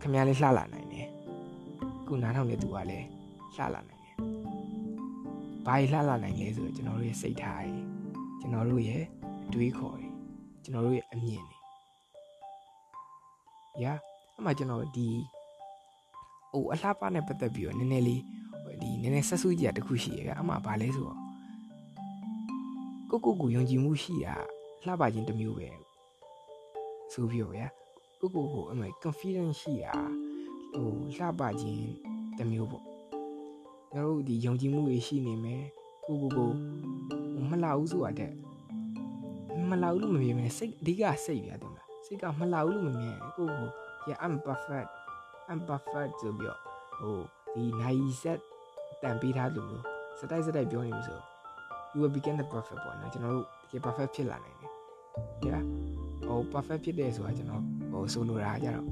[0.00, 1.06] ခမရလေးလှလာနိုင်တယ်
[2.06, 3.06] ခုနားထောင်နေသူကလည်း
[3.56, 3.95] လှလာနိုင်တယ်
[5.66, 7.84] ဘာကြီးလှလာနိုင်လဲဆိုတော့ကျွန်တော်တို့ရဲ့စိတ်ထားကြီး
[8.40, 9.02] ကျွန်တော်တို့ရဲ့
[9.46, 10.12] အတွေးခေါ်ကြီး
[10.62, 11.56] ကျွန်တော်တို့ရဲ့အမြင်တွေ
[13.82, 13.94] ညာ
[14.38, 15.08] အမှကျွန်တော်ဒီ
[16.52, 18.22] ဟိုအလှပနဲ့ပတ်သက်ပြီးတော့နည်းနည်းလေး
[18.82, 21.18] ဒီနည်းနည်းဆက်စုကြတခုရှိရကအမှဘာလဲဆိုတော့
[23.10, 24.34] ကိုကိုကိုယုံကြည်မှုရှိတာ
[24.86, 25.68] လှပခြင်းတစ်မျိုးပဲ
[27.12, 27.68] ဆိုပြီးတော့ဗျာ
[28.20, 29.94] ကိုကိုကိုအမေ confidence ရှိတာ
[30.74, 31.86] ဟိုလှပခြင်း
[32.38, 32.95] တစ်မျိုးပေါ့
[33.96, 35.64] ကျွန်တော်တို့ဒီယုံကြည်မှုတွေရှိနေမယ်
[36.06, 36.50] ကိုကိုကို
[37.50, 38.32] မလှဘူးဆိုတာတဲ့
[39.70, 43.68] မလှဘူးလို့မမြင်မယ်စိတ်အဓိကစိတ်ပြတယ်မလားစိတ်ကမလှဘူးလို့မမြင်ကိုကို
[44.08, 44.88] yeah i'm perfect
[45.50, 46.60] i'm perfect ဆိုပြီးတော့
[47.00, 47.18] ဟို
[47.54, 48.40] ဒီနိုင်ဆက်
[49.02, 49.84] တန်ပေးထားလို့မျိုး
[50.18, 51.20] စတိုက်စတိုက်ပြောနေလို့ဆို
[51.92, 54.70] you will become the perfect ပေါ့နော်ကျွန်တော်တို့တကယ် perfect ဖြစ်လာနိုင်တယ်။
[55.46, 55.62] yeah
[56.26, 58.84] ဟို perfect ဖြစ်တယ်ဆိုတာကျွန်တော်ဟိုဆိုလိုတာကြတော့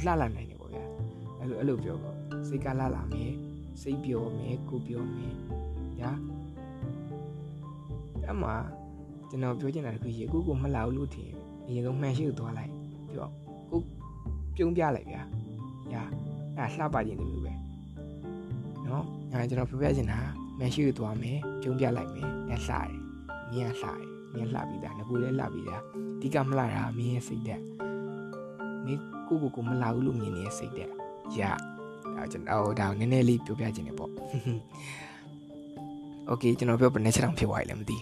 [0.00, 0.84] လှလာနိုင်တယ်ပေါ့ဗျာ။
[1.38, 2.16] အဲ့လိုအဲ့လိုပြောပေါ့
[2.48, 3.32] စိတ်ကလှလာမယ်
[3.82, 5.34] စိတ်ပျော်မယ်ကိုပျော်မယ်။
[6.00, 6.16] yeah
[8.30, 8.50] အမှ
[9.28, 11.30] ကျွန်တော်ပြောချင်တာတခုရှိကိုကိုမလှဘူးလို့ထင်
[11.66, 12.72] အရင်ဆုံးမှန်ရှိကိုသွားလိုက်
[13.06, 13.32] ပြီးတော့
[13.70, 13.80] ကို
[14.56, 15.22] ပြုံးပြလိုက်ဗျာ။
[15.94, 16.08] yeah
[16.58, 17.54] အဲ့လှပခြင်းတမျိုးပဲ။
[18.86, 20.18] နော်အဲကျွန်တော်ပြောပြချင်တာ
[20.58, 23.08] မန်ရှိကိုသွားမယ်ပြုံးပြလိုက်မယ်ညလှတယ်
[23.52, 25.82] မင်းကလှတယ်မင်းလှပြီးသားငကိုလည်းလှပြီးသား
[26.16, 27.62] အဓိကမလှတာမင်းရဲ့စိတ်သက်
[28.84, 30.90] မင်းကိုကိုကိုမလှဘူးလို့မြင်နေတဲ့စိတ်သက်
[31.38, 31.77] ရဒါ
[32.31, 34.11] ကျွန်တော်ဒါနည်းနည်းလေးပြောပြချင်တယ်ပေါ့
[36.27, 37.97] โอเคကျွန်တော်ပြောဘယ်နှချက်တောင်ဖြစ်သွားပြီလဲမသိ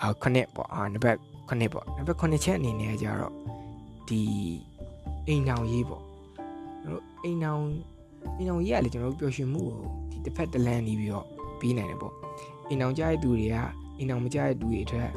[0.00, 3.32] အာခုနှစ်ပေါ့အာနံပါတ်ခုနှစ်ပေါ့နံပါတ်ခုနှစ်ချက်အနေနဲ့ကျတော့
[4.08, 4.20] ဒီ
[5.28, 6.02] အိမ်အောင်ရေးပေါ့
[6.82, 7.66] ကျွန်တော်အိမ်အောင်
[8.38, 9.78] အိမ်အောင်ရေးရလေကျွန်တော်တို့ပျော်ရွှင်မှုကို
[10.10, 11.26] ဒီတစ်ဖက်တစ်လမ်းနေပြီးတော့
[11.60, 12.14] ပေးနိုင်တယ်ပေါ့
[12.68, 13.56] အိမ်အောင်ကြတဲ့သူတွေက
[13.98, 15.10] အိမ်အောင်မကြတဲ့သူတွေအတွက်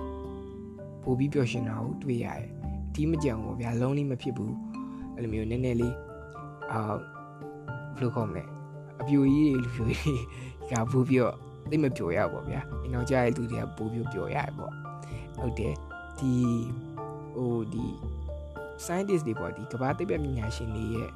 [1.04, 2.50] ပို့ပြီးပျော်ရွှင်တာကိုတွေ့ရတယ်
[2.90, 4.54] အတီးမကြံဘူးဗျာလုံးလေးမဖြစ်ဘူး
[5.16, 5.96] အဲ့လိုမျိုးနည်းနည်းလေး
[6.72, 6.80] အာ
[7.97, 8.45] ဘယ်လိုခေါ်မလဲ
[9.01, 10.23] အပြူကြီးတွေလူပြူကြီး
[10.71, 11.35] ကပို့ပြီးတော့
[11.71, 14.73] သိမပျော်ရပေါ့ဗျာအိမ်အောင်ကြတဲ့သူတွေကပို့ပြီးပျော်ရတယ်ပေါ့
[15.41, 15.75] ဟုတ်တယ်
[16.19, 16.33] ဒီ
[17.35, 17.87] ဟိုဒီ
[18.85, 21.11] scientist တွေပေါ့ဒီကမ္ဘာသိပ္ပံပညာရှင်တွေရဲ့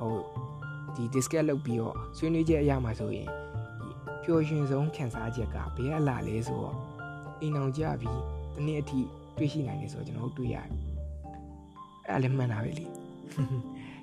[0.00, 0.16] ဟို
[0.94, 3.28] ဒီ discuss လုပ်ပြီးတော့ဆွေးနွေးချက်အရာမှာဆိုရင်
[4.22, 6.76] ပျော်ရွှင်ဆုံးခံစားချက်ကဘယ်အလားလဲဆိုတော့
[7.40, 8.20] အိမ်အောင်ကြပြီး
[8.56, 9.00] တနေ့အထိ
[9.38, 10.68] တွေ့ရှိနိုင်တယ်ဆိုတော့ကျွန်တော်တို့တွေ့ရတယ်
[12.06, 12.86] အဲ့ဒါလည်းမှန်တာပဲလေ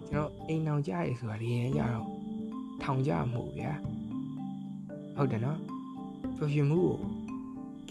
[0.10, 2.06] ကျွန်တော်အိမ်အောင်ကြရဲဆိုတာဒီရင်ကြတော့
[2.84, 3.72] ထောင်ကြမှုဗျာ
[5.18, 5.60] ဟုတ်တယ်နော်
[6.38, 6.96] ပျော်ရွှင်မှုကို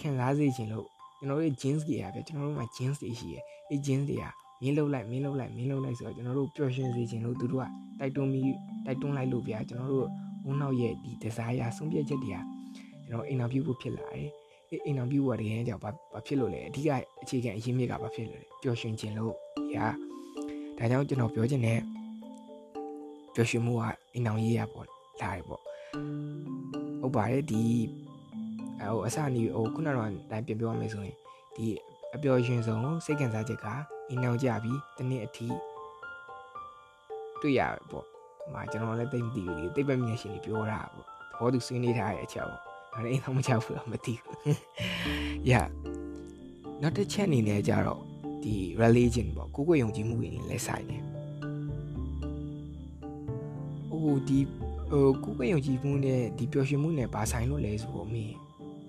[0.01, 0.87] ခံစားစေခြင်းလို့
[1.18, 4.25] ကျွန်တော်တို့ jeans တွေอ่ะဗျကျွန်တော်တို့မှာ jeans တွေရှိရဲ့အဲ့ jeans တွေက
[4.62, 7.66] မင်းလှုပ်လိုက်မင်းလှုပ်လိုက်မင်းလှုပ်လိုက်ဆိုတော့ကျွန်တော်တို့ပျော်ရွှင်စေခြင်းလို့သူတို့က
[8.01, 10.09] တိုက်တွန်းပြီးတိုက်တွန်းလိုက်လို့ဗျာကျွန်တော်တို့
[10.49, 12.38] ဦးနောက်ရဲ့ဒီ desire ဆုံးဖြတ်ချက်တွေက
[13.07, 14.29] ကျွန်တော်အိမ်အောင်ပြုဖို့ဖြစ်လာတယ်
[14.70, 16.90] အဲ့အိမ်အောင်ပြုဖို့ကတကယ်ကြောင့်ဘာဘာဖြစ်လို့လဲအဓိက
[17.23, 19.35] အခြေခံအရင်းမြစ်ကဘာဖြစ်လို့လဲပျော်ရွှင်ခြင်းလို့
[19.77, 19.87] ရာ
[20.79, 21.79] ဒါကြောင့်ကျွန်တော်ပြောချင်တဲ့
[23.35, 23.83] ပျော်ရွှင်မှုက
[24.14, 25.62] အိမ်အောင်ရေးရပေါ့လာတယ်ပေါ့
[27.01, 27.62] ဟုတ်ပါတယ်ဒီ
[28.81, 31.16] ဟိုအစနေဟိုခုနကတော့တိုင်းပြန်ပြောရမယ်ဆိုရင်
[31.57, 31.66] ဒီ
[32.14, 33.66] အပျော်ရွှင်ဆုံးစိတ်ခံစားချက်က
[34.09, 35.47] အိမ်နောက်ကြပြီးတနေ့အထိ
[37.40, 38.07] တွေ့ရပေါ့။
[38.53, 42.61] မာကျွန်တော်လည်းသိမသိဘူးလေသိပ္ပံမျက်ရှင်တွေပြောတာပေါ့။သဘောတူဆွေးနွေးထားတဲ့အချက်ပေါ့။
[42.92, 44.37] ဒါလည်းအိမ်နောက်မကြောက်ဘူးတော့မသိဘူး။
[45.51, 45.66] Yeah
[46.83, 48.03] နောက်တစ်ချက်အနေနဲ့ကြတော့
[48.42, 51.03] ဒီ religion ပေါ့ကိုယ်ကိုယ်ယုံကြည်မှုတွေနဲ့လည်းဆိုင်တယ်။
[54.05, 54.38] ဟိုဒီ
[54.90, 58.35] ဟိုကိုယ်ကိုယ်ယုံကြည်မှုနဲ့ဒီပျော်ရွှင်မှုနဲ့ဘာဆိုင်လို့လဲဆိုတော့မင်း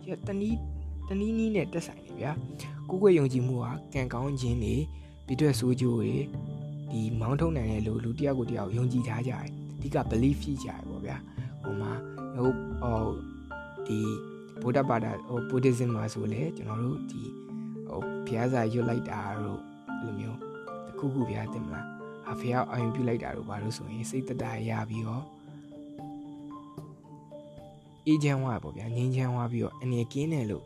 [0.08, 0.60] ရတနည်း
[1.08, 2.32] တနည်းနည်းနဲ့တက်ဆိုင်တယ်ဗျာ
[2.90, 4.76] ကိုယ်ကိုယ်ယုံကြည်မှုဟာကံကောင်းခြင်းတွေ
[5.26, 6.14] ပြီးတော့ဆိုးကျိုးတွေ
[6.92, 9.44] ဒီမောင်းထုံနိုင်တဲ့လူလူတယောက်ကိုတယောက်ယုံကြည်ထားကြတယ်
[9.78, 11.18] အဓိက belief ရှိကြတယ်ပေါ့ဗျာ
[11.64, 11.92] ဟိုမှာ
[12.36, 12.50] ဟို
[12.82, 13.06] ဟို
[13.88, 14.00] ဒီ
[14.62, 17.22] ဗုဒ္ဓဘာသာဟို Buddhism မှာဆိုလေကျွန်တော်တို့ဒီ
[17.88, 19.62] ဟိုဘုရားစာရွတ်လိုက်တာတို့
[20.02, 20.40] လိုမျိုး
[20.88, 21.95] တခုခုဗျာတင်မလား
[22.36, 25.24] အဖေအောင်အယုံပြုလိုက်တာတို့ဘာလို့ဆိုရင်စိတ်တတရပြီးတော့
[28.08, 30.66] အေးချမ်းဝါပေါ့ဗျာငြင်းချမ်းဝါပြီးတော့အနေကင်းတယ်လို့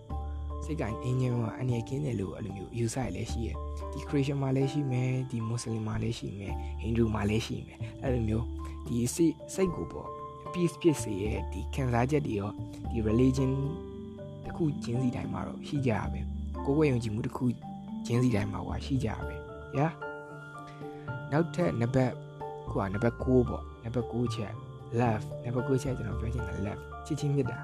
[0.66, 3.50] စိတ်ကအင်းချမ်းဝါအနေကင်းတယ်လို့အဲ့လိုမျိုးယူဆရလည်းရှိရ
[3.92, 8.46] ဒီခရစ်ယာန်မှာလည်းရှိမယ်ဒီမွတ်စလင်မှာလည်းရှိမယ်ဟိန္ဒူမှာလည်းရှိမယ်အဲ့လိုမျိုး
[8.88, 10.08] ဒီစိတ်စိတ်ကိုပေါ့
[10.54, 12.52] peace ဖြစ်စေရဲ့ဒီခံစားချက်တွေရော
[12.92, 13.52] ဒီ religion
[14.46, 16.20] တခုချင်းစီတိုင်းမှာတော့ရှိကြရပဲ
[16.66, 17.46] ကိုယ်ကိုယ်ယုံကြည်မှုတခု
[18.06, 19.36] ချင်းစီတိုင်းမှာဟွာရှိကြရပဲ
[19.78, 19.88] ညာ
[21.32, 22.14] နောက်ထပ်နံပါတ်
[22.70, 24.54] ခုကနံပါတ်6ပေါ့နံပါတ်6ချက်
[25.00, 27.58] love နံပါတ်9ချက်ကျွန်တော်ပြောချင်တာ love ချစ်ချင်းမေတ္တာ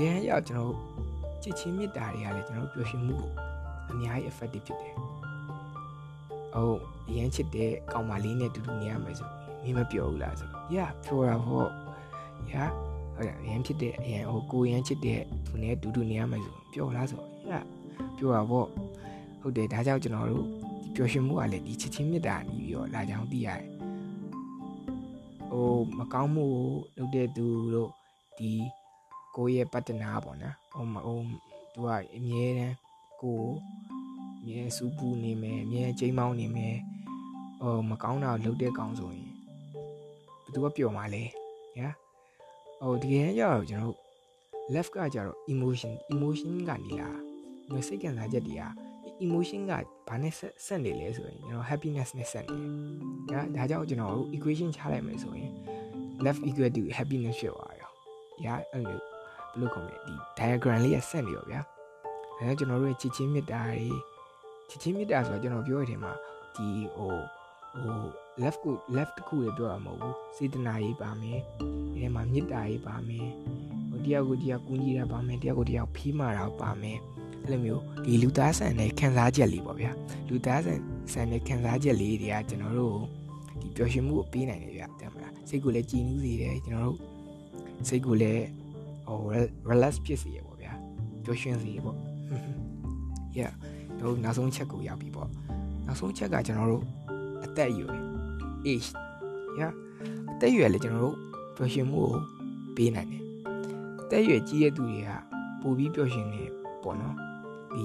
[0.00, 0.74] ရဲရောက်ကျွန်တော်
[1.42, 3.30] ချစ်ချင်းမေတ္တာတွေကလည်းကျွန်တော်ပျော်ရွှင်မှုကို
[3.90, 4.94] အများကြီး effective ဖြစ်တယ်။
[6.54, 9.28] ဟုတ်အရင်ချစ်တဲ့ကောင်မလေးနဲ့တူတူနေရမယ်ဆို
[9.62, 11.68] မင်းမပြောဘူးလားဆိုတော့ yeah ပြောတာပေါ့
[12.52, 12.70] yeah
[13.14, 17.20] ဟုတ်တယ်အရင်ဖြစ်တဲ့အရင်ဟိုကိုရန်ချစ်တဲ့သူနဲ့တူတူနေရမယ်ဆိုပြောလားဆို
[17.50, 17.62] yeah
[18.16, 18.66] ပြောတာပေါ့
[19.40, 20.63] ဟုတ်တယ်ဒါကြောင့်ကျွန်တော်တို့ဒီ
[20.94, 23.62] ပျော်ရွှင်မှုကလည်းဒီချစ်ချင်းမေတ္တာနေပြီးတော့လာကြောင်းသိရတယ်
[25.50, 27.90] ဟိုမကောင်းမှုကိုလုပ်တဲ့သူတို့
[28.38, 28.50] ဒီ
[29.36, 31.18] ကိုရဲ့ပတ်တနာပေါ့နော်ဟိုဟို
[31.72, 32.76] သူကအမြဲတမ်း
[33.22, 33.40] ကို
[34.40, 36.76] အမြဲစူးပူနေမယ်အမြဲချိန်မောင်းနေမယ်
[37.62, 39.30] ဟိုမကောင်းတာလုပ်တဲ့ကောင်ဆိုရင်
[40.44, 41.24] ဘသူကပျော်မှာလဲ
[41.78, 41.88] ညာ
[42.80, 43.98] ဟိုဒီကနေ့ကျတော့ကျွန်တော်တို့
[44.74, 47.10] left ကကျတော့ emotion emotion ကနေလာ
[47.70, 48.62] မျိုးစိတ်ခံစားချက်တွေက
[49.24, 49.72] emotion က
[50.08, 52.56] ဘာနဲ့ဆက်ဆက်နေလဲဆိုရင်ကျွန်တော် happiness နဲ့ဆက်နေ
[53.30, 55.50] တယ်။ဒါဒါကြောင့်ကျွန်တော်တို့ equation ချလိုက်မယ်ဆိုရင်
[56.24, 57.90] left equal to happiness ဖြစ်သွားရော။
[58.44, 59.00] ညာအဲ့လိုဘယ်
[59.60, 61.60] လိုခေါ်မလဲဒီ diagram လေးကဆက်နေရောဗျာ။
[62.38, 63.88] ဒါကြောင့်ကျွန်တော်တို့ရဲ့ချစ်ချင်းမေတ္တာတွေ
[64.68, 66.12] ချစ်ချင်းမေတ္တာဆိုတာကျွန်တော်ပြောရတဲ့မှာ
[66.54, 67.14] ဒီဟို
[67.82, 67.98] ဟို
[68.42, 71.40] left ကို left တခုလေပြောတာမဟုတ်ဘူးစေတနာရေးပါမယ်
[71.92, 73.28] ဒီထဲမှာမေတ္တာရေးပါမယ်
[73.90, 76.98] ဟိုတယောက်ကိုတယောက်ကူညီတာပါမယ်တယောက်ကိုတယောက်ဖီးမာတာပါမယ်
[77.44, 79.90] အဲ့လိုမျိုးဒီလူသားဆန်တဲ့ခံစားချက်လေးပေါ့ဗျာ
[80.28, 80.78] လူသားဆန်
[81.12, 82.96] ဆန်တဲ့ခံစားချက်လေးတွေကကျွန်တော်တို့
[83.60, 86.98] ဒီပျော်ရွှင်မှုကိုပေးနိုင်တယ်ဗျာတမလားစိတ်ကိုလည်းကြည်နူးစေတယ်ကျွန်တော်တို့
[87.88, 88.44] စိတ်ကိုလည်း
[89.06, 89.18] ဟို
[89.70, 90.72] relax ဖြစ်စေရပေါ့ဗျာ
[91.24, 91.98] ပျော်ရွှင်စေပေါ့
[93.38, 93.52] yeah
[94.00, 95.28] တို့နောက်ဆုံးချက်ကိုရောက်ပြီပေါ့
[95.86, 96.84] နောက်ဆုံးချက်ကကျွန်တော်တို့
[97.44, 98.00] အသက်အရွယ်
[98.66, 98.88] age
[99.60, 99.72] yeah
[100.32, 101.16] အသက်အရွယ်လည်းကျွန်တော်တို့
[101.56, 102.20] ပျော်ရွှင်မှုကို
[102.76, 103.22] ပေးနိုင်တယ်
[104.00, 105.10] အသက်အရွယ်ကြီးတဲ့သူတွေက
[105.60, 106.42] ပိုပြီးပျော်ရွှင်နေ
[106.82, 107.16] ပေါ့နော်
[107.74, 107.84] ဒီ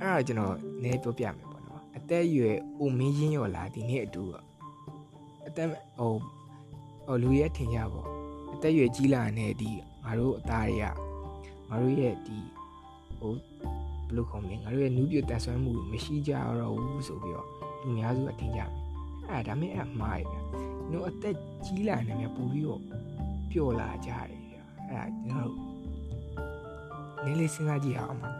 [0.00, 4.22] အဲ့ဒါကျွန်တော်နည်းပြောပြမယ်ပေါ့နော်အသက်အရွယ်အိုမင်းရင်းရော်လာဒီနေ့အတူ
[5.46, 6.14] အသက်ဟို
[7.06, 8.08] ဟိုလူရဲ့ထင်ကြပေါ့
[8.52, 9.70] အသက်အရွယ်ကြီးလာတဲ့ဒီ
[10.04, 10.84] ငါတို့အသားတွေက
[11.68, 12.38] ငါတို့ရဲ့ဒီ
[13.20, 17.48] ဟိုဘယ်လိုခေါ်မလဲငါတို့ရဲ့နူးပြတန်ဆွမ်းမှုမရှိကြတော့ဘူးဆိုပြီးတော့
[17.82, 18.70] လူများစုကထင်ကြမယ်
[19.30, 20.36] အဲ့ဒါဒါမဲ့အမှားရဗျ။
[20.92, 22.82] တို့အသက်ကြီးလာနေမြပူပြီးတော့
[23.50, 24.56] ပျော့လာကြတယ်ဗျ။
[24.88, 25.58] အဲ့ဒါကျွန်တော်တို့
[27.24, 28.30] နည်းလေးစဉ်းစားကြည့်အောင်ပါ။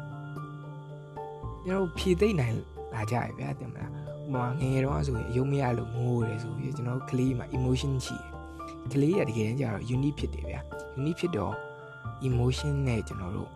[1.66, 2.56] ကျွန်တော်ဖြည့်သိမ့်နိုင်
[2.94, 3.90] လာကြရဗျာတင်မလား။
[4.26, 8.28] ဥပမာငယ်တော့ဆိုရင်အယုံမရလို့ငိုးတယ်ဆိုပြီးကျွန်တော်ကလေးမှာ emotion ရှိတယ်။
[8.92, 10.60] ကလေးရတကယ်ကြတော့ unique ဖြစ်တယ်ဗျာ။
[11.00, 11.54] unique ဖြစ်တော့
[12.28, 13.50] emotion နဲ့ကျွန်တော်တို့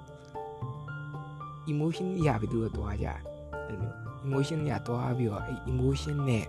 [1.72, 3.18] emotion ရပြီးသူတို့သွားကြတယ်
[3.66, 3.92] အဲ့လို
[4.26, 6.46] emotion ညသွားပြီးတော့အဲ့ emotion နဲ့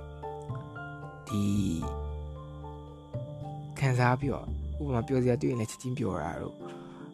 [1.27, 1.43] ဒီ
[3.79, 4.45] ခံစားပြီးတော့
[4.81, 6.55] ဥပမာပြောစရာတွေ့ရင်လည်းချက်ချင်းပြောတာတို့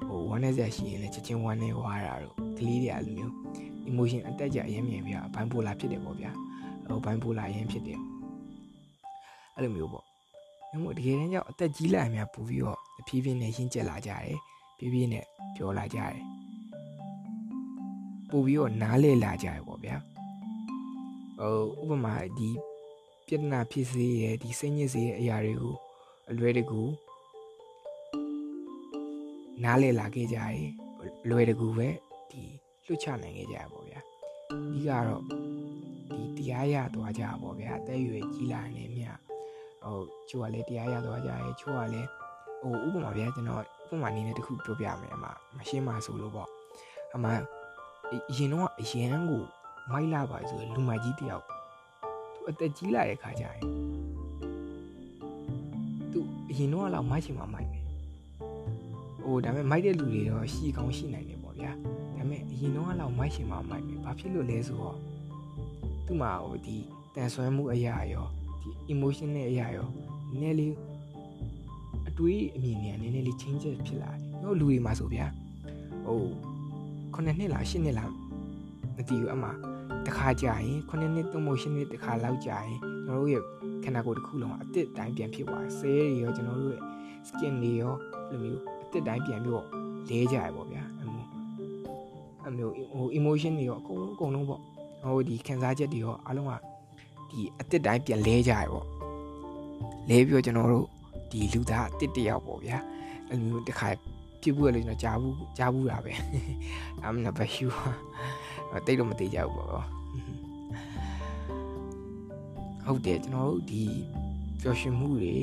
[0.08, 3.34] ဟိုဝမ်းနဲ့စရာရှိရင်လည်းချက်ချင်းဝမ်းနဲ့ဝါတာတို့ကလေးတွေအဲ့လိုမျိုး
[3.92, 6.32] emotion အတက်ကြအရင်မြင်ပြဘိုင်းပိုလာဖြစ်တယ်ပေါ့ဗျာ
[6.88, 8.00] ဟိုဘိုင်းပိုလာအရင်ဖြစ်တယ်
[9.56, 10.06] အဲ့လိုမျိုးပေါ့
[10.72, 14.38] ဒါမှမဟုတ်တကယ်တမ်းကျတော့အသက်ကြီးလာများပူပြီးတော့အဖြည်းဖြည်းနဲ့ရှင်းကျက်လာကြတယ်
[14.78, 15.26] ဖြည်းဖြည်းနဲ့
[15.56, 16.18] ပြောလာကြတယ်
[18.30, 19.96] ပို့ပြီးတော့နားလေလာကြရပေါ့ဗျာ
[21.40, 22.50] ဟိုဥပမာဒီ
[23.28, 25.76] ပြဿနာဖြစ်စေရဲ့ဒီစိတ်ညစ်စေရဲ့အရာတွေကို
[26.30, 26.82] အလွဲတကူ
[29.64, 30.56] နားလေလာခဲ့ကြရ
[31.30, 31.88] လွယ်တကူပဲ
[32.32, 32.42] ဒီ
[32.86, 33.81] လွတ်ချနိုင်ခဲ့ကြရပေါ့
[34.86, 35.24] ဗျာဒီကတော့
[36.36, 39.06] ဒီတရားရသွားကြပေါ့ဗျာအသက်အရွယ်ကြီးလာနေမြ
[39.84, 42.08] ဟိုချို့ကလည်းတရားရသွားကြရဲချို့ကလည်း
[42.62, 45.26] ဟဟိုဥပမာဗျာကျွန်တော်ဥပမာအနေနဲ့တခုပြောပြမယ်အမ
[45.58, 46.50] မရှင်းပါဆိုလို့ပေါ့
[47.16, 47.26] အမ
[48.30, 49.44] အရင်တော့အရန်ကို
[49.90, 51.46] မိုက်လာပါဆိုလူမကြီးတယောက်
[52.34, 53.64] သူအသက်ကြီးလာတဲ့ခါကျရင်
[56.12, 57.84] သူအရင်တော့လောက်မိုက်ချင်မှမိုက်မယ်
[59.24, 61.41] ဟိုဒါပေမဲ့မိုက်တဲ့လူတွေတော့ရှိကောင်းရှိနိုင်တယ်ပေါ့ဗျာဒါပေ
[62.32, 64.98] မဲ့အရင်တော့လောက်မိုက်ချင်မှမိုက်မယ်ဘာဖြစ်လို့လဲဆိုတော့
[66.06, 66.78] သူ့မှာဟိုဒီ
[67.16, 68.28] တန်ဆွမ်းမှုအရာရော
[68.62, 69.88] ဒီ emotion နဲ့အရာရော
[70.32, 70.74] နည်းနည်းလေး
[72.10, 75.26] အတွေးအမြင်နဲ့နည်းနည်းလေး change ဖြစ်လာတယ်။တို့လူတွေမှာဆိုဗျာ
[76.06, 76.22] ဟို
[77.14, 78.12] 9နှစ်လား10နှစ်လား
[78.96, 79.50] မသိဘူးအမှ
[80.08, 83.44] တခါကြာရင်9နှစ်သုံးမို့10နှစ်တခါလောက်ကြာရင်ကျွန်တော်တို့ရဲ့
[83.84, 86.82] ခန္ဓာကိုယ်တစ်ခုလုံးအစ်စ်တိုင်းပြန်ဖြစ်သွားတယ်။ဆဲတွေရောကျွန်တော်တို့ရဲ့
[87.28, 87.94] skin တွေရော
[88.30, 89.66] ဘယ်လိုမျိုးအစ်စ်တိုင်းပြန်ပြီးတော့
[90.10, 90.84] လဲကြရပေါ့ဗျာ
[92.52, 94.62] အမျိုးအမျိုးဟို emotion တွေရောအကုန်လုံးအကုန်လုံးပေါ့
[95.04, 96.52] ဟိုဒီခံစားချက်တွေရောအားလုံးက
[97.30, 98.86] ဒီအစ်စ်တိုင်းပြန်လဲကြရပေါ့
[100.10, 100.88] လဲပြီးတော့ကျွန်တော်တို့
[101.32, 102.78] ဒီလူသားအစ်စ်တယောက်ပေါ့ဗျာ
[103.28, 103.88] အဲ့လိုမျိုးတစ်ခါ
[104.42, 106.14] ဖြစ်ဘူးလေကျွန်တော်ကြားဘူးကြားဘူးတာပဲ
[107.02, 107.68] ဒါမှမဟုတ်ဘယ်ယူ
[108.86, 109.86] တိတ်တော့မသေးကြဘူးပေါ့
[112.86, 113.84] ဟုတ်တယ်ကျွန်တော်တို့ဒီ
[114.62, 115.36] ပျော်ရွှင်မှုတွေ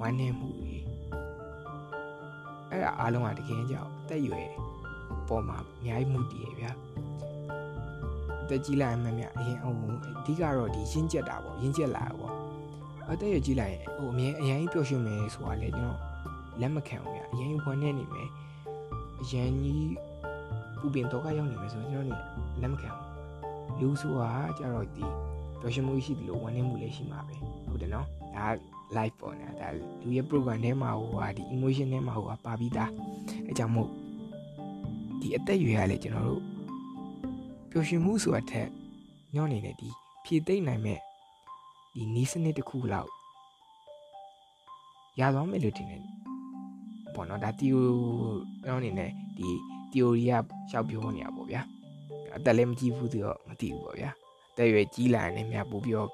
[0.00, 0.74] ဝမ်းနည်းမှုတွေ
[2.70, 4.50] အဲ့ဒါအားလုံးကတကယ်ကြောက်အသက်အရွယ်
[5.30, 6.70] ပေါ်မှာအများကြီးမှုတည်ရဗျာ
[8.48, 9.68] တက်ကြီးလိုက်မှမြအရင်အ
[10.26, 12.34] ဓိကတော့ဒီရင်းကျက်တာပေါ့ရင်းကျက်လာပေါ့
[13.10, 16.00] အသက်ရွယ်ကြီးလိုက်ရင်ဟိုအမြဲအရင်ပျော်ရွှင်မယ်ဆိုတာလေကျွန်တော်
[16.60, 18.28] လက်မခံဘူးဗျာအရင်ဝမ်းနေနေမယ်
[19.20, 19.90] အရင်ကြီး
[20.80, 22.16] ပူပင်တော့ကရောက်နေမယ်ဆိုကျွန်တော်နေ
[22.62, 25.04] လက်မခံဘူးလူဆိုတာကြတော့ဒီ
[25.60, 27.34] ပျော်ရွှင်မှုရှိတယ်လို့ဝမ်းနေမှုလည်းရှိမှာပဲ
[27.68, 28.46] ဟုတ်တယ်နော်ဒါ
[28.96, 29.68] live ပေါ်နေတာဒါ
[30.02, 32.90] လူရဲ့ program ထဲမှာဟိုဟာဒီ emotion ထဲမှာဟိုဟာပါပြီးသား
[33.46, 33.90] အဲကြောင့်မို့
[35.20, 36.42] ဒီအသက်အရွယ်ကလေကျွန်တော်တို့
[37.70, 38.68] ပျော်ရွှင်မှုဆိုတာထက်
[39.34, 39.88] ညောနေနေဒီ
[40.24, 41.00] ဖြည့်သိမ့်နိုင်မဲ့
[41.94, 43.10] ဒီနီးစနစ်တစ်ခုလောက်
[45.20, 46.02] ရသွားမယ်လို့ထင်တယ်
[47.14, 47.84] ပေါ့နော်ဒါတီယို
[48.64, 49.48] ကျွန်တော်အနေနဲ့ဒီ
[49.90, 50.32] theory က
[50.70, 51.62] ရှောက်ပြောနေတာပေါ့ဗျာ
[52.36, 54.10] အသက်လည်းမကြည့်ဘူးဆိုတော့မသိဘူးပေါ့ဗျာ
[54.52, 56.10] အသက်ရွယ်ကြီးလာရင်များပို့ပြီးတော့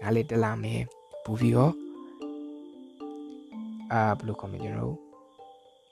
[0.00, 0.82] နားလေတက်လာမယ်
[1.24, 1.72] ပို့ပြီးတော့
[3.92, 4.94] အာဘယ်လိုခေါ်မလဲကျွန်တော်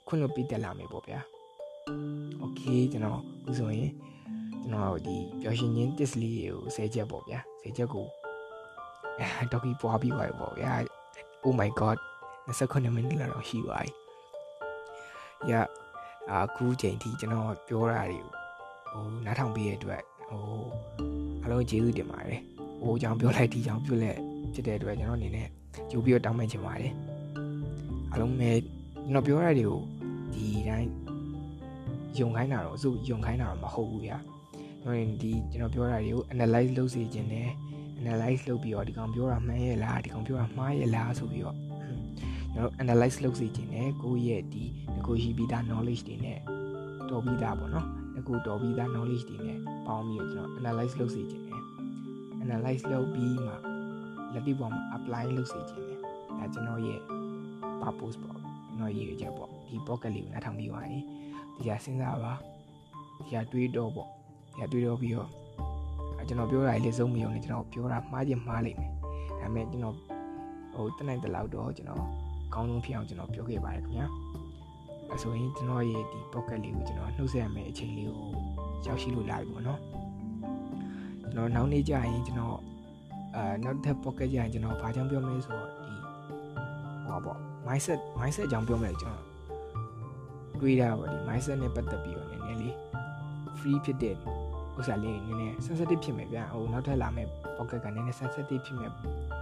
[0.07, 1.19] ခွင့်လို့ပြီးတက်လာမယ်ပေါ့ဗျာ
[2.38, 3.90] โอเคကျွန်တော်အခုဆိုရင်
[4.62, 8.06] ကျွန်တော်ဒီပျော်ရွှင်ခြင်း test လေးကိုဆဲချက်ပေါ့ဗျာဆဲချက်ကို
[9.18, 10.72] အဲဒေါက်ကီပွားပြီးပါပေါ့ဗျာ
[11.44, 11.98] oh my god
[12.48, 13.90] 29မိနစ်လောက်တော့ရှိပါပြီ။
[15.50, 15.52] ရ
[16.30, 18.18] အခုချိန်ထိကျွန်တော်ပြောတာတွေ
[18.92, 20.42] ဟိုနားထောင်ပေးရတဲ့အတွက်ဟို
[21.42, 22.40] အားလုံးကျေးဇူးတင်ပါတယ်။
[22.82, 24.18] ဟိုကြောင်ပြောလိုက်ဒီကြောင်ပြောလက်
[24.54, 25.48] ဖြစ်တဲ့အတွက်ကျွန်တော်အနေနဲ့
[25.90, 26.92] ကြိုးပြီးတော့တောင်းပန်ချင်ပါတယ်။
[28.10, 29.80] အားလုံးပဲကျွန်တော်ပြောရတဲ့တွေကို
[30.34, 30.90] ဒီတိုင်း
[32.19, 34.17] ယုံခိုင်းတာတော့စုယုံခိုင်းတာတော့မဟုတ်ဘူးဗျာ။
[34.83, 37.49] ကျွန်တော်ဒီကျွန်တော်ပြောတာတွေကို analyze လုပ်စေခြင်းနဲ့
[38.01, 41.57] analyze လုပ်ပြီးတော့ဒီကောင်ပြောတာမှန်ရဲ့လားဒီကောင်ပြောတာမှားရဲ့လားဆိုပြီးတော့
[42.53, 44.63] ကျွန်တော် analyze လုပ်စီခြင်းနဲ့ကိုယ့်ရဲ့ဒီ
[45.07, 46.39] ကိုရှိပြီးသား knowledge တွေနဲ့
[47.09, 47.87] တော်ပြီးသားပေါ့နော်
[48.27, 51.61] ကိုတော်ပြီးသား knowledge တွေနဲ့ပေါင်းပြီးတော့ကျွန်တော် analyze လုပ်စီခြင်းနဲ့
[52.43, 53.51] analyze လုပ်ပြီးမှ
[54.33, 55.99] လက်တွေ့ပေါ်မှာ apply လုပ်စီခြင်းနဲ့
[56.39, 56.99] ဒါကျွန်တော်ရဲ့
[57.81, 61.03] purpose ပေါ့ကျွန်တော်ရည်ရွယ်ချက်ပေါ့ဒီ pocket လေးကိုနားထောင်ပြီးသွားရင်
[61.57, 62.33] ဒီဟာစဉ်းစားပါ
[63.25, 64.09] ဒီဟာတွေးတော့ပေါ့
[64.53, 65.29] ဒီဟာတွေးတော့ပြီးတော့
[66.27, 68.91] ကျွန်တော်ပြောတာလေးစုံမယုံနဲ့ကျွန်တော်ပြောတာမှားခြင်းမှားလိမ့်မယ်
[69.39, 69.95] ဒါပေမဲ့ကျွန်တော်
[70.75, 72.03] ဟိုတနိုင်တလောက်တော့ကျွန်တော်
[72.53, 74.07] ကောင်းဆုံးဖြစ်အောင်ကျွန်တော်ပြောခဲ့ပါတယ်ခင်ဗျာ
[75.09, 78.29] အဲဆိုရင်ကျွန်တော်ရဲ့ဒီ pocket လေးကိုကျွန်တော်နှုတ်ဆက်ရမယ့်အချိန်လေးကို
[78.85, 79.79] ရောက်ရှိလို့လာပြီပေါ့နော်
[81.21, 82.57] ကျွန်တော်နောက်နေ့ကျရင်ကျွန်တော်
[83.35, 85.93] အာနောက်ထပ် pocket ကျရင်ကျွန်တော်ဘာကြောင့်ပြောမလဲဆိုတော့ဒီ
[87.07, 89.32] ဟောပေါ့ mindset mindset အကြောင်းပြောမယ်ကျွန်တော်
[90.63, 92.73] တွေးတာပေါ့ဒီ mindset နဲ့ပတ်သက်ပြီးတော့နည်းနည်းလေး
[93.59, 94.15] free ဖြစ်တဲ့
[94.77, 98.91] ဥစ္စာလေးနည်းနည်း sensitive ဖြစ်မယ်ဗျာဟိုနောက်ထပ်လာမယ့် pocket ကနည်းနည်း sensitive ဖြစ်မဲ့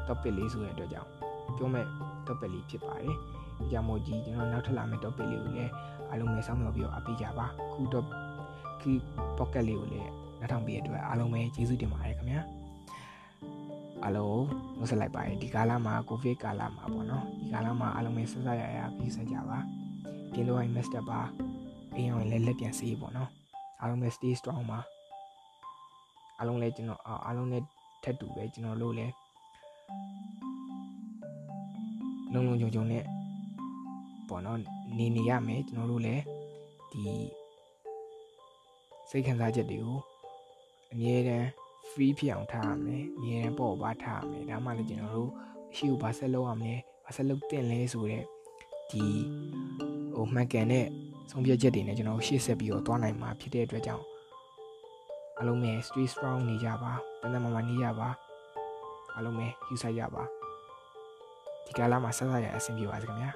[0.07, 1.09] topic လေးဆိုတဲ့အတွက်ကြောင့်
[1.57, 1.85] ပြောမဲ့
[2.27, 3.15] topic လေးဖြစ်ပါတယ်။
[3.57, 5.71] ဒီကြောင့်မို့ကြီးကျွန်တော်နောက်ထပ်လာမယ့် topic လေးကိုလည်း
[6.09, 8.05] အားလုံးပဲစောင့်မျှော်ပြီးတော့အပေးကြပါ။ခုတော့
[8.81, 8.91] ခု
[9.37, 12.41] pocket လေးကိုလည်းနောက်ထောင်ပေးရတဲ့အတွက်အားလုံးပဲကျေးဇူးတင်ပါတယ်ခင်ဗျာ။
[14.03, 14.43] အားလုံး
[14.77, 19.59] နှုတ်ဆက်လိုက်ပါတယ်ဒီကာလမှာကိုဗစ်ကာလမှာပေါ့နော်။ဒီကာလမှာအားလုံးပဲဆက်ဆက်ရရပြီးဆက်ကြပါ။
[20.33, 21.19] ပြင်လို့ရင် master ပါ
[21.95, 23.29] အိမ်အောင်လည်းလက်ပြန်စေးပေါ့နော်။
[23.79, 24.79] အားလုံးပဲ stay strong ပါ။
[26.37, 27.65] အားလုံးလည်းကျွန်တော်အားလုံးလည်း
[28.03, 29.13] ထက်တူပဲကျွန်တော်တို့လည်း
[32.33, 33.03] လုံလုံခြုံခြုံနဲ့
[34.29, 34.59] ပေါ့နော်
[34.97, 36.23] နေနေရမယ်ကျွန်တော်တို့လည်း
[36.91, 37.03] ဒီ
[39.09, 39.99] စိတ်ခံစားချက်တွေကို
[40.91, 41.47] အမြဲတမ်း
[41.89, 45.31] free ဖြစ်အောင်ထားရမယ်အမြဲတမ်းပေါ့ပါထားရမယ်ဒါမှလည်းကျွန်တော်တို့
[45.71, 48.25] အရှိကိုဘာဆက်လုပ်ရမလဲဘာဆက်လုပ်တင်လဲဆိုတော့
[48.91, 49.05] ဒီ
[50.21, 50.85] ဟိုမှန်ကန်တဲ့
[51.31, 54.05] ဆုံးဖြတ်ချက်တွေနဲ့ကျွန်တော်ရှေ့ဆက်ပြီးတော့သွားနိုင်မှာဖြစ်တဲ့အတွက်ကြောင့်
[55.39, 58.09] အလုံးမဲ့ stay strong နေကြပါတန်တန်မာမာနေကြပါ
[59.17, 60.23] အလုံးမဲ့ယူဆိုင်ကြပါ
[61.65, 63.31] ဒီကာလမှာဆက်ဆက်ရအဆင်ပြေပါစေခင်ဗျာ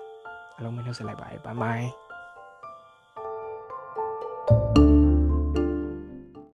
[0.56, 2.05] အားလုံးပဲနှုတ်ဆက်လိုက်ပါတယ် bye bye